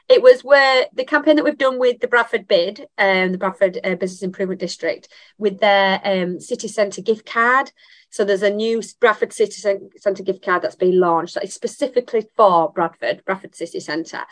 It 0.08 0.22
was 0.22 0.42
where 0.42 0.86
the 0.94 1.04
campaign 1.04 1.36
that 1.36 1.44
we've 1.44 1.58
done 1.58 1.78
with 1.78 2.00
the 2.00 2.08
Bradford 2.08 2.48
Bid, 2.48 2.88
um, 2.96 3.32
the 3.32 3.38
Bradford 3.38 3.78
uh, 3.84 3.94
Business 3.94 4.22
Improvement 4.22 4.58
District, 4.58 5.06
with 5.36 5.60
their 5.60 6.00
um, 6.02 6.40
city 6.40 6.66
centre 6.66 7.02
gift 7.02 7.26
card. 7.26 7.70
So 8.10 8.24
there's 8.24 8.42
a 8.42 8.50
new 8.50 8.82
Bradford 8.98 9.32
City 9.32 9.52
Centre 9.96 10.22
gift 10.22 10.44
card 10.44 10.62
that's 10.62 10.76
been 10.76 10.98
launched 10.98 11.34
that 11.34 11.44
is 11.44 11.54
specifically 11.54 12.26
for 12.36 12.72
Bradford, 12.72 13.24
Bradford 13.24 13.54
City 13.54 13.80
Centre. 13.80 14.24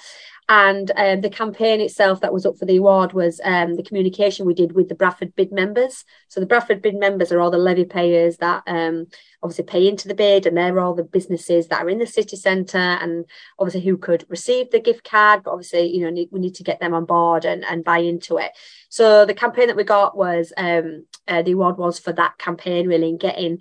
And 0.50 0.90
um, 0.96 1.20
the 1.20 1.28
campaign 1.28 1.80
itself 1.82 2.22
that 2.22 2.32
was 2.32 2.46
up 2.46 2.56
for 2.56 2.64
the 2.64 2.78
award 2.78 3.12
was 3.12 3.38
um, 3.44 3.76
the 3.76 3.82
communication 3.82 4.46
we 4.46 4.54
did 4.54 4.72
with 4.72 4.88
the 4.88 4.94
Bradford 4.94 5.36
bid 5.36 5.52
members. 5.52 6.06
So 6.28 6.40
the 6.40 6.46
Bradford 6.46 6.80
bid 6.80 6.98
members 6.98 7.30
are 7.30 7.40
all 7.40 7.50
the 7.50 7.58
levy 7.58 7.84
payers 7.84 8.38
that 8.38 8.62
um, 8.66 9.08
obviously 9.42 9.64
pay 9.64 9.86
into 9.86 10.08
the 10.08 10.14
bid, 10.14 10.46
and 10.46 10.56
they're 10.56 10.80
all 10.80 10.94
the 10.94 11.04
businesses 11.04 11.68
that 11.68 11.82
are 11.82 11.90
in 11.90 11.98
the 11.98 12.06
city 12.06 12.36
centre, 12.36 12.78
and 12.78 13.26
obviously 13.58 13.82
who 13.82 13.98
could 13.98 14.24
receive 14.30 14.70
the 14.70 14.80
gift 14.80 15.04
card. 15.04 15.42
But 15.42 15.52
obviously, 15.52 15.94
you 15.94 16.10
know, 16.10 16.26
we 16.30 16.40
need 16.40 16.54
to 16.54 16.64
get 16.64 16.80
them 16.80 16.94
on 16.94 17.04
board 17.04 17.44
and, 17.44 17.62
and 17.66 17.84
buy 17.84 17.98
into 17.98 18.38
it. 18.38 18.52
So 18.88 19.26
the 19.26 19.34
campaign 19.34 19.66
that 19.66 19.76
we 19.76 19.84
got 19.84 20.16
was 20.16 20.54
um, 20.56 21.04
uh, 21.28 21.42
the 21.42 21.52
award 21.52 21.76
was 21.76 21.98
for 21.98 22.14
that 22.14 22.38
campaign, 22.38 22.88
really, 22.88 23.10
and 23.10 23.20
getting 23.20 23.60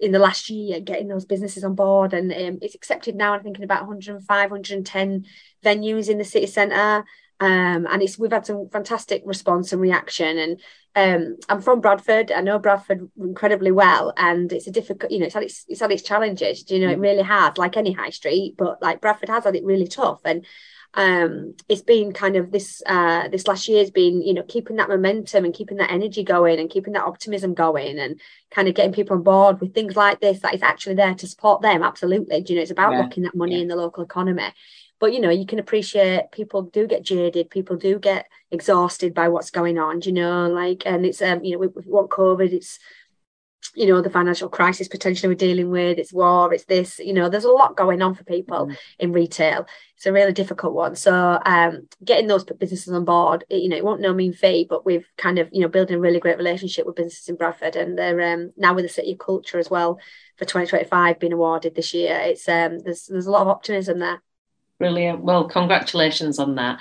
in 0.00 0.12
the 0.12 0.18
last 0.18 0.50
year 0.50 0.80
getting 0.80 1.08
those 1.08 1.24
businesses 1.24 1.64
on 1.64 1.74
board 1.74 2.12
and 2.12 2.32
um, 2.32 2.58
it's 2.60 2.74
accepted 2.74 3.14
now 3.14 3.32
i'm 3.32 3.42
thinking 3.42 3.64
about 3.64 3.82
105 3.82 4.50
110 4.50 5.24
venues 5.66 6.08
in 6.08 6.18
the 6.18 6.24
city 6.24 6.46
centre. 6.46 7.04
Um, 7.38 7.86
and 7.90 8.02
it's 8.02 8.18
we've 8.18 8.32
had 8.32 8.46
some 8.46 8.70
fantastic 8.70 9.22
response 9.26 9.70
and 9.70 9.82
reaction 9.82 10.38
and 10.38 10.60
um, 10.94 11.36
I'm 11.50 11.60
from 11.60 11.82
Bradford. 11.82 12.32
I 12.32 12.40
know 12.40 12.58
Bradford 12.58 13.10
incredibly 13.20 13.70
well 13.70 14.14
and 14.16 14.50
it's 14.50 14.66
a 14.66 14.70
difficult 14.70 15.12
you 15.12 15.18
know 15.18 15.26
it's 15.26 15.34
had 15.34 15.42
its, 15.42 15.66
it's 15.68 15.80
had 15.80 15.92
its 15.92 16.02
challenges. 16.02 16.70
You 16.70 16.78
know 16.78 16.88
it 16.88 16.98
mm. 16.98 17.02
really 17.02 17.22
has 17.22 17.58
like 17.58 17.76
any 17.76 17.92
high 17.92 18.08
street 18.08 18.54
but 18.56 18.80
like 18.80 19.02
Bradford 19.02 19.28
has 19.28 19.44
had 19.44 19.54
it 19.54 19.64
really 19.64 19.86
tough. 19.86 20.20
And 20.24 20.46
um, 20.96 21.54
it's 21.68 21.82
been 21.82 22.12
kind 22.12 22.36
of 22.36 22.50
this 22.50 22.82
uh, 22.86 23.28
this 23.28 23.46
last 23.46 23.68
year 23.68 23.80
has 23.80 23.90
been 23.90 24.22
you 24.22 24.32
know 24.32 24.42
keeping 24.42 24.76
that 24.76 24.88
momentum 24.88 25.44
and 25.44 25.52
keeping 25.52 25.76
that 25.76 25.90
energy 25.90 26.24
going 26.24 26.58
and 26.58 26.70
keeping 26.70 26.94
that 26.94 27.04
optimism 27.04 27.52
going 27.52 27.98
and 27.98 28.18
kind 28.50 28.66
of 28.66 28.74
getting 28.74 28.92
people 28.92 29.14
on 29.14 29.22
board 29.22 29.60
with 29.60 29.74
things 29.74 29.94
like 29.94 30.20
this 30.20 30.40
that 30.40 30.54
is 30.54 30.62
actually 30.62 30.94
there 30.94 31.14
to 31.14 31.26
support 31.26 31.60
them 31.60 31.82
absolutely 31.82 32.40
Do 32.40 32.52
you 32.52 32.58
know 32.58 32.62
it's 32.62 32.70
about 32.70 32.92
yeah. 32.92 33.02
looking 33.02 33.24
that 33.24 33.34
money 33.34 33.56
yeah. 33.56 33.62
in 33.62 33.68
the 33.68 33.76
local 33.76 34.04
economy 34.04 34.48
but 34.98 35.12
you 35.12 35.20
know 35.20 35.28
you 35.28 35.44
can 35.44 35.58
appreciate 35.58 36.32
people 36.32 36.62
do 36.62 36.86
get 36.86 37.02
jaded 37.02 37.50
people 37.50 37.76
do 37.76 37.98
get 37.98 38.26
exhausted 38.50 39.12
by 39.12 39.28
what's 39.28 39.50
going 39.50 39.78
on 39.78 40.00
you 40.00 40.12
know 40.12 40.48
like 40.48 40.82
and 40.86 41.04
it's 41.04 41.20
um 41.20 41.44
you 41.44 41.52
know 41.52 41.58
we, 41.58 41.66
we 41.66 41.82
want 41.86 42.08
covid 42.08 42.52
it's 42.52 42.78
you 43.74 43.86
know 43.86 44.00
the 44.00 44.10
financial 44.10 44.48
crisis 44.48 44.88
potentially 44.88 45.28
we're 45.28 45.34
dealing 45.34 45.70
with 45.70 45.98
it's 45.98 46.12
war 46.12 46.52
it's 46.52 46.64
this 46.64 46.98
you 46.98 47.12
know 47.12 47.28
there's 47.28 47.44
a 47.44 47.50
lot 47.50 47.76
going 47.76 48.02
on 48.02 48.14
for 48.14 48.24
people 48.24 48.66
mm. 48.66 48.76
in 48.98 49.12
retail. 49.12 49.66
It's 49.96 50.04
a 50.04 50.12
really 50.12 50.32
difficult 50.32 50.74
one. 50.74 50.94
So 50.94 51.40
um, 51.46 51.88
getting 52.04 52.26
those 52.26 52.44
businesses 52.44 52.92
on 52.92 53.04
board 53.04 53.44
it, 53.48 53.62
you 53.62 53.68
know 53.68 53.76
it 53.76 53.84
won't 53.84 54.00
no 54.00 54.12
mean 54.12 54.32
fee 54.32 54.66
but 54.68 54.84
we've 54.84 55.06
kind 55.16 55.38
of 55.38 55.48
you 55.52 55.60
know 55.60 55.68
building 55.68 55.96
a 55.96 56.00
really 56.00 56.20
great 56.20 56.38
relationship 56.38 56.86
with 56.86 56.96
businesses 56.96 57.28
in 57.28 57.36
bradford 57.36 57.76
and 57.76 57.98
they're 57.98 58.34
um, 58.34 58.52
now 58.56 58.74
with 58.74 58.84
the 58.84 58.88
city 58.88 59.12
of 59.12 59.18
culture 59.18 59.58
as 59.58 59.70
well 59.70 59.98
for 60.36 60.44
2025 60.44 61.18
being 61.18 61.32
awarded 61.32 61.74
this 61.74 61.94
year. 61.94 62.18
It's 62.20 62.48
um 62.48 62.78
there's 62.80 63.06
there's 63.06 63.26
a 63.26 63.30
lot 63.30 63.42
of 63.42 63.48
optimism 63.48 63.98
there. 63.98 64.22
Brilliant. 64.78 65.20
Well 65.20 65.48
congratulations 65.48 66.38
on 66.38 66.54
that. 66.56 66.80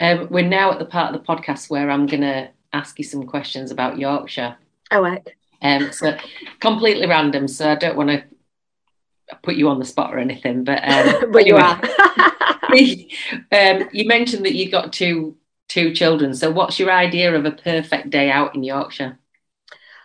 Um, 0.00 0.28
we're 0.30 0.46
now 0.46 0.72
at 0.72 0.78
the 0.78 0.84
part 0.84 1.14
of 1.14 1.20
the 1.20 1.26
podcast 1.26 1.70
where 1.70 1.88
i'm 1.88 2.06
going 2.06 2.22
to 2.22 2.50
ask 2.72 2.98
you 2.98 3.04
some 3.04 3.24
questions 3.26 3.70
about 3.70 3.96
yorkshire. 3.96 4.56
Oh 4.90 5.04
heck 5.04 5.36
um, 5.64 5.90
so 5.90 6.16
completely 6.60 7.06
random. 7.06 7.48
So 7.48 7.68
I 7.68 7.74
don't 7.74 7.96
want 7.96 8.10
to 8.10 8.24
put 9.42 9.56
you 9.56 9.68
on 9.68 9.78
the 9.78 9.84
spot 9.84 10.14
or 10.14 10.18
anything, 10.18 10.62
but 10.62 10.86
um, 10.86 11.30
but 11.32 11.46
you 11.46 11.56
are. 11.56 11.80
um, 13.52 13.88
you 13.92 14.06
mentioned 14.06 14.44
that 14.44 14.54
you 14.54 14.70
got 14.70 14.92
two 14.92 15.36
two 15.68 15.92
children. 15.94 16.34
So 16.34 16.50
what's 16.50 16.78
your 16.78 16.92
idea 16.92 17.34
of 17.34 17.44
a 17.46 17.50
perfect 17.50 18.10
day 18.10 18.30
out 18.30 18.54
in 18.54 18.62
Yorkshire? 18.62 19.18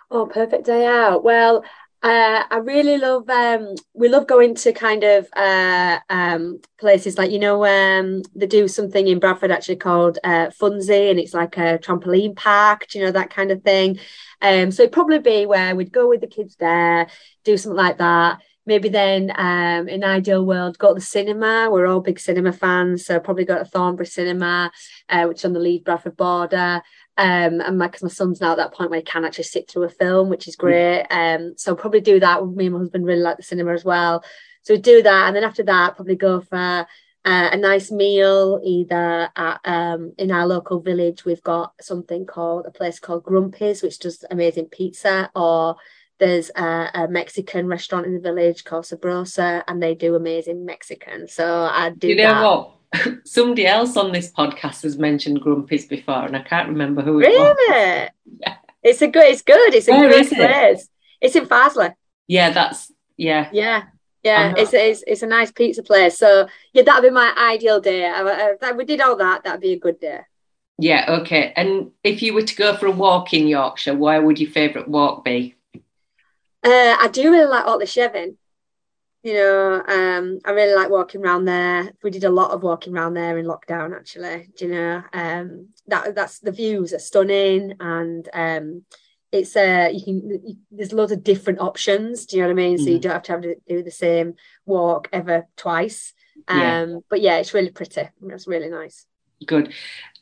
Oh, 0.09 0.25
perfect 0.25 0.65
day 0.65 0.87
out. 0.87 1.23
Well, 1.23 1.63
uh, 2.01 2.43
I 2.49 2.57
really 2.63 2.97
love. 2.97 3.29
Um, 3.29 3.75
we 3.93 4.07
love 4.07 4.25
going 4.25 4.55
to 4.55 4.71
kind 4.71 5.03
of 5.03 5.27
uh, 5.33 5.99
um, 6.09 6.61
places 6.79 7.17
like 7.17 7.29
you 7.29 7.39
know 7.39 7.65
um, 7.65 8.21
they 8.33 8.47
do 8.47 8.69
something 8.69 9.07
in 9.07 9.19
Bradford 9.19 9.51
actually 9.51 9.75
called 9.75 10.17
uh, 10.23 10.47
Funzie, 10.47 11.09
and 11.09 11.19
it's 11.19 11.33
like 11.33 11.57
a 11.57 11.77
trampoline 11.77 12.35
park. 12.37 12.93
You 12.95 13.03
know 13.03 13.11
that 13.11 13.29
kind 13.31 13.51
of 13.51 13.63
thing? 13.63 13.99
Um, 14.41 14.71
so 14.71 14.83
it'd 14.83 14.93
probably 14.93 15.19
be 15.19 15.45
where 15.45 15.75
we'd 15.75 15.91
go 15.91 16.07
with 16.07 16.21
the 16.21 16.27
kids 16.27 16.55
there, 16.55 17.07
do 17.43 17.57
something 17.57 17.75
like 17.75 17.97
that. 17.97 18.39
Maybe 18.69 18.89
then, 18.89 19.31
um, 19.35 19.89
in 19.89 20.03
ideal 20.03 20.45
world, 20.45 20.77
go 20.77 20.89
to 20.89 20.93
the 20.93 21.01
cinema. 21.01 21.69
We're 21.71 21.87
all 21.87 22.01
big 22.01 22.19
cinema 22.19 22.53
fans, 22.53 23.03
so 23.03 23.19
probably 23.19 23.43
go 23.43 23.57
to 23.57 23.65
Thornbury 23.65 24.05
Cinema, 24.05 24.71
uh, 25.09 25.25
which 25.25 25.39
is 25.39 25.45
on 25.45 25.53
the 25.53 25.59
Leeds 25.59 25.85
Bradford 25.85 26.15
border. 26.15 26.83
Um, 27.17 27.61
and 27.61 27.79
my, 27.79 27.87
cause 27.87 28.03
my 28.03 28.09
son's 28.09 28.39
now 28.39 28.51
at 28.51 28.57
that 28.57 28.75
point 28.75 28.91
where 28.91 28.99
he 28.99 29.03
can 29.03 29.25
actually 29.25 29.45
sit 29.45 29.67
through 29.67 29.85
a 29.85 29.89
film, 29.89 30.29
which 30.29 30.47
is 30.47 30.55
great. 30.55 31.03
Um, 31.09 31.55
so 31.57 31.75
probably 31.75 32.01
do 32.01 32.19
that. 32.19 32.45
Me 32.45 32.67
and 32.67 32.75
my 32.75 32.79
husband 32.79 33.07
really 33.07 33.23
like 33.23 33.37
the 33.37 33.43
cinema 33.43 33.73
as 33.73 33.83
well. 33.83 34.23
So 34.61 34.77
do 34.77 35.01
that, 35.01 35.25
and 35.25 35.35
then 35.35 35.43
after 35.43 35.63
that, 35.63 35.95
probably 35.95 36.15
go 36.15 36.39
for 36.39 36.85
uh, 37.25 37.49
a 37.51 37.57
nice 37.57 37.89
meal 37.89 38.61
either 38.63 39.31
at 39.35 39.59
um, 39.65 40.13
in 40.19 40.29
our 40.29 40.45
local 40.45 40.79
village. 40.79 41.25
We've 41.25 41.41
got 41.41 41.73
something 41.81 42.27
called 42.27 42.67
a 42.67 42.71
place 42.71 42.99
called 42.99 43.23
Grumpy's, 43.23 43.81
which 43.81 43.97
does 43.97 44.23
amazing 44.29 44.67
pizza, 44.67 45.31
or 45.35 45.77
there's 46.19 46.51
a, 46.55 46.89
a, 46.93 47.07
Mexican 47.07 47.67
restaurant 47.67 48.05
in 48.05 48.13
the 48.13 48.19
village 48.19 48.63
called 48.63 48.85
Sabrosa, 48.85 49.63
and 49.67 49.81
they 49.81 49.95
do 49.95 50.15
amazing 50.15 50.65
Mexican. 50.65 51.27
So 51.27 51.45
I 51.45 51.91
do. 51.91 52.09
You 52.09 52.15
know 52.15 52.23
that. 52.23 52.43
what? 52.43 52.71
somebody 53.25 53.65
else 53.65 53.95
on 53.97 54.11
this 54.11 54.31
podcast 54.31 54.83
has 54.83 54.97
mentioned 54.97 55.41
Grumpy's 55.41 55.85
before, 55.85 56.25
and 56.25 56.35
I 56.35 56.41
can't 56.41 56.69
remember 56.69 57.01
who. 57.01 57.19
Really? 57.19 57.55
Yeah. 57.69 58.09
It's 58.81 59.01
a 59.01 59.07
good. 59.07 59.25
It's 59.25 59.41
good. 59.41 59.73
It's 59.73 59.89
a 59.89 59.91
Where 59.91 60.09
good 60.09 60.29
place. 60.29 60.83
It? 60.83 60.89
It's 61.19 61.35
in 61.35 61.45
Farsley. 61.47 61.93
Yeah, 62.27 62.51
that's 62.51 62.89
yeah. 63.17 63.49
Yeah. 63.51 63.83
Yeah, 64.23 64.53
it's, 64.57 64.73
it's 64.73 65.03
it's 65.05 65.21
a 65.21 65.27
nice 65.27 65.51
pizza 65.51 65.83
place. 65.83 66.17
So 66.17 66.47
yeah, 66.73 66.83
that'd 66.83 67.03
be 67.03 67.09
my 67.13 67.33
ideal 67.37 67.81
day. 67.81 68.05
I, 68.05 68.55
I, 68.61 68.71
we 68.71 68.85
did 68.85 69.01
all 69.01 69.17
that. 69.17 69.43
That'd 69.43 69.59
be 69.59 69.73
a 69.73 69.79
good 69.79 69.99
day. 69.99 70.21
Yeah. 70.77 71.19
Okay. 71.21 71.51
And 71.55 71.91
if 72.03 72.21
you 72.21 72.33
were 72.33 72.43
to 72.43 72.55
go 72.55 72.75
for 72.75 72.87
a 72.87 72.91
walk 72.91 73.33
in 73.33 73.47
Yorkshire, 73.47 73.95
where 73.95 74.21
would 74.21 74.39
your 74.39 74.51
favourite 74.51 74.87
walk 74.87 75.25
be? 75.25 75.55
Uh, 76.63 76.97
I 76.99 77.09
do 77.11 77.31
really 77.31 77.49
like 77.49 77.65
Otley 77.65 77.85
Chevin 77.85 78.35
you 79.23 79.33
know, 79.33 79.83
um, 79.85 80.39
I 80.45 80.51
really 80.51 80.75
like 80.75 80.89
walking 80.89 81.21
around 81.21 81.45
there. 81.45 81.91
We 82.03 82.09
did 82.09 82.23
a 82.23 82.29
lot 82.29 82.51
of 82.51 82.63
walking 82.63 82.95
around 82.95 83.15
there 83.15 83.37
in 83.37 83.45
lockdown, 83.45 83.95
actually. 83.95 84.49
Do 84.55 84.65
you 84.65 84.71
know, 84.71 85.03
um, 85.11 85.69
that 85.87 86.15
that's 86.15 86.39
the 86.39 86.53
views 86.53 86.93
are 86.93 86.99
stunning, 86.99 87.73
and 87.81 88.29
um, 88.33 88.83
it's 89.31 89.57
uh, 89.57 89.89
you 89.91 90.03
can 90.03 90.41
you, 90.45 90.57
there's 90.71 90.93
loads 90.93 91.11
of 91.11 91.23
different 91.23 91.59
options. 91.59 92.25
Do 92.25 92.37
you 92.37 92.43
know 92.43 92.49
what 92.49 92.53
I 92.53 92.55
mean? 92.55 92.77
Mm. 92.77 92.83
So 92.83 92.89
you 92.91 92.97
mm. 92.97 93.01
don't 93.01 93.11
have 93.11 93.23
to 93.23 93.31
have 93.33 93.41
to 93.41 93.55
do 93.67 93.83
the 93.83 93.91
same 93.91 94.35
walk 94.65 95.09
ever 95.11 95.47
twice. 95.57 96.13
Um, 96.47 96.59
yeah. 96.59 96.97
but 97.09 97.19
yeah, 97.19 97.37
it's 97.37 97.53
really 97.53 97.71
pretty. 97.71 98.07
It's 98.23 98.47
really 98.47 98.69
nice. 98.69 99.05
Good, 99.45 99.73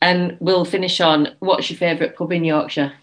and 0.02 0.38
we'll 0.39 0.65
finish 0.65 1.00
on. 1.02 1.36
What's 1.38 1.69
your 1.69 1.78
favourite 1.78 2.15
pub 2.15 2.32
in 2.32 2.43
Yorkshire? 2.43 2.93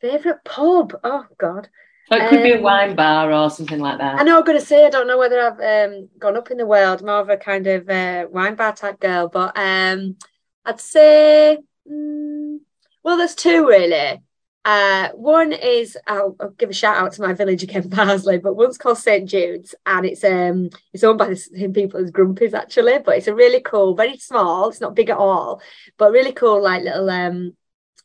Favourite 0.00 0.44
pub? 0.44 0.98
Oh 1.04 1.26
God. 1.36 1.68
So 2.08 2.16
it 2.16 2.28
could 2.28 2.38
um, 2.38 2.42
be 2.42 2.52
a 2.52 2.56
um, 2.56 2.62
wine 2.62 2.96
bar 2.96 3.32
or 3.32 3.48
something 3.48 3.78
like 3.78 3.98
that. 3.98 4.18
I 4.18 4.22
know 4.22 4.38
I'm 4.38 4.44
going 4.44 4.58
to 4.58 4.64
say 4.64 4.84
I 4.84 4.90
don't 4.90 5.06
know 5.06 5.18
whether 5.18 5.40
I've 5.40 5.90
um, 5.90 6.08
gone 6.18 6.36
up 6.36 6.50
in 6.50 6.58
the 6.58 6.66
world, 6.66 7.02
more 7.02 7.20
of 7.20 7.30
a 7.30 7.36
kind 7.36 7.66
of 7.66 7.88
uh, 7.88 8.26
wine 8.30 8.54
bar 8.54 8.74
type 8.74 9.00
girl, 9.00 9.28
but 9.28 9.56
um, 9.56 10.16
I'd 10.64 10.80
say, 10.80 11.58
mm, 11.90 12.58
well, 13.02 13.16
there's 13.16 13.34
two 13.34 13.66
really. 13.68 14.20
Uh, 14.64 15.08
one 15.14 15.52
is 15.52 15.98
I'll, 16.06 16.36
I'll, 16.38 16.50
give 16.50 16.70
a 16.70 16.72
shout 16.72 16.96
out 16.96 17.12
to 17.14 17.22
my 17.22 17.32
village 17.32 17.64
again, 17.64 17.82
Farsley, 17.90 18.40
but 18.40 18.54
one's 18.54 18.78
called 18.78 18.98
St 18.98 19.28
Jude's, 19.28 19.74
and 19.84 20.06
it's 20.06 20.22
um 20.22 20.70
it's 20.92 21.02
owned 21.02 21.18
by 21.18 21.28
the 21.28 21.36
same 21.36 21.72
people 21.72 21.98
as 21.98 22.12
Grumpy's 22.12 22.54
actually, 22.54 23.00
but 23.00 23.16
it's 23.16 23.26
a 23.26 23.34
really 23.34 23.60
cool, 23.60 23.96
very 23.96 24.18
small. 24.18 24.68
It's 24.68 24.80
not 24.80 24.94
big 24.94 25.10
at 25.10 25.16
all, 25.16 25.60
but 25.98 26.12
really 26.12 26.32
cool, 26.32 26.62
like 26.62 26.84
little 26.84 27.10
um 27.10 27.56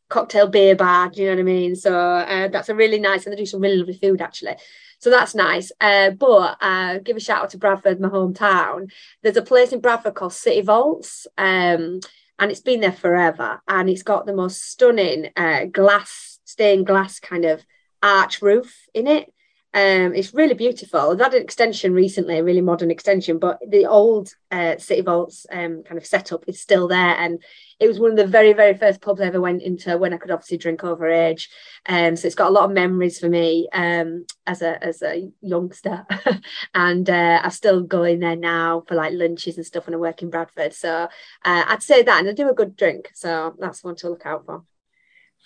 cocktail 0.10 0.48
beer 0.48 0.76
bar. 0.76 1.12
You 1.14 1.26
know 1.26 1.32
what 1.32 1.40
I 1.40 1.44
mean? 1.44 1.76
So 1.76 1.98
uh, 1.98 2.48
that's 2.48 2.70
a 2.70 2.76
really 2.76 3.00
nice, 3.00 3.26
and 3.26 3.34
they 3.34 3.38
do 3.38 3.46
some 3.46 3.62
really 3.62 3.78
lovely 3.78 3.98
food 3.98 4.22
actually. 4.22 4.56
So 5.00 5.10
that's 5.10 5.36
nice. 5.36 5.72
Uh, 5.80 6.12
but 6.12 6.58
uh, 6.60 7.00
give 7.00 7.18
a 7.18 7.20
shout 7.20 7.44
out 7.44 7.50
to 7.52 7.58
Bradford, 7.58 8.00
my 8.00 8.10
hometown. 8.10 8.92
There's 9.22 9.38
a 9.38 9.42
place 9.42 9.72
in 9.72 9.80
Bradford 9.80 10.16
called 10.16 10.34
City 10.34 10.62
Vaults, 10.62 11.28
um, 11.38 12.00
and 12.40 12.52
it's 12.52 12.62
been 12.62 12.80
there 12.80 12.92
forever. 12.92 13.62
And 13.68 13.90
it's 13.90 14.04
got 14.04 14.26
the 14.26 14.34
most 14.34 14.64
stunning 14.64 15.30
uh, 15.36 15.66
glass, 15.66 16.40
stained 16.46 16.88
glass 16.88 17.20
kind 17.20 17.46
of 17.46 17.64
arch 18.02 18.42
roof 18.42 18.88
in 18.94 19.08
it. 19.08 19.32
Um, 19.74 20.16
it's 20.16 20.34
really 20.34 20.54
beautiful. 20.54 21.10
They've 21.10 21.24
had 21.24 21.34
an 21.34 21.42
extension 21.44 21.94
recently, 21.94 22.40
a 22.40 22.44
really 22.44 22.62
modern 22.62 22.90
extension, 22.90 23.38
but 23.38 23.60
the 23.68 23.86
old 23.86 24.34
uh, 24.50 24.78
City 24.78 25.02
Vaults 25.02 25.46
um, 25.52 25.84
kind 25.84 25.98
of 25.98 26.06
setup 26.06 26.46
is 26.48 26.60
still 26.60 26.88
there. 26.88 27.16
And 27.18 27.44
it 27.80 27.88
was 27.88 28.00
one 28.00 28.12
of 28.12 28.18
the 28.18 28.26
very, 28.26 28.54
very 28.54 28.76
first 28.76 29.02
pubs 29.02 29.22
I 29.22 29.26
ever 29.26 29.42
went 29.42 29.62
into 29.62 29.98
when 29.98 30.14
I 30.14 30.18
could 30.18 30.32
obviously 30.32 30.58
drink 30.58 30.84
over 30.84 31.08
age. 31.08 31.50
Um, 31.86 32.16
so 32.16 32.26
it's 32.26 32.36
got 32.36 32.48
a 32.48 32.54
lot 32.54 32.64
of 32.64 32.72
memories 32.72 33.20
for 33.20 33.30
me 33.30 33.68
um, 33.72 34.26
as 34.48 34.62
a 34.62 34.84
as 34.84 35.02
a 35.04 35.30
youngster, 35.42 36.06
and 36.74 37.10
uh, 37.10 37.42
I'm 37.44 37.52
still 37.52 37.82
going 37.84 38.20
there 38.20 38.36
now 38.36 38.84
for 38.88 38.96
like 38.96 39.14
lunches 39.14 39.58
and 39.58 39.66
stuff 39.66 39.86
when 39.86 39.94
I 39.94 39.98
work 39.98 40.22
in 40.22 40.30
Bradford. 40.30 40.74
So 40.74 41.04
uh, 41.04 41.64
I'd 41.68 41.84
say 41.84 42.04
that, 42.04 42.20
and 42.20 42.30
I 42.30 42.34
do 42.34 42.50
a 42.50 42.54
good 42.54 42.76
drink, 42.76 43.12
so 43.14 43.54
that's 43.60 43.84
one 43.84 43.96
to 43.98 44.10
look 44.10 44.26
out 44.26 44.46
for. 44.46 44.64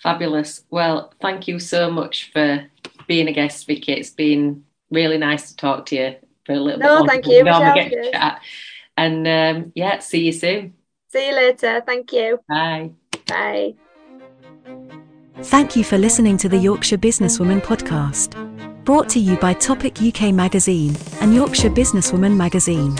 Fabulous. 0.02 0.64
Well, 0.70 1.12
thank 1.20 1.46
you 1.46 1.58
so 1.58 1.90
much 1.90 2.30
for 2.32 2.64
being 3.06 3.28
a 3.28 3.32
guest, 3.32 3.66
Vicky. 3.66 3.92
It's 3.92 4.10
been 4.10 4.64
really 4.90 5.18
nice 5.18 5.50
to 5.50 5.56
talk 5.56 5.86
to 5.86 5.96
you 5.96 6.16
for 6.44 6.52
a 6.52 6.60
little 6.60 6.80
no, 6.80 7.02
bit. 7.02 7.10
thank 7.10 7.26
you. 7.26 7.44
Michelle, 7.44 7.74
get 7.74 7.90
to 7.90 8.10
chat. 8.10 8.42
And 8.96 9.26
um, 9.26 9.72
yeah, 9.74 9.98
see 10.00 10.26
you 10.26 10.32
soon. 10.32 10.74
See 11.08 11.28
you 11.28 11.34
later. 11.34 11.82
Thank 11.84 12.12
you. 12.12 12.40
Bye. 12.48 12.92
Bye. 13.26 13.74
Thank 15.36 15.76
you 15.76 15.84
for 15.84 15.98
listening 15.98 16.36
to 16.38 16.48
the 16.48 16.58
Yorkshire 16.58 16.98
Businesswoman 16.98 17.60
podcast. 17.62 18.36
Brought 18.84 19.08
to 19.10 19.20
you 19.20 19.36
by 19.36 19.54
Topic 19.54 20.02
UK 20.02 20.32
Magazine 20.34 20.96
and 21.20 21.34
Yorkshire 21.34 21.70
Businesswoman 21.70 22.36
Magazine. 22.36 22.96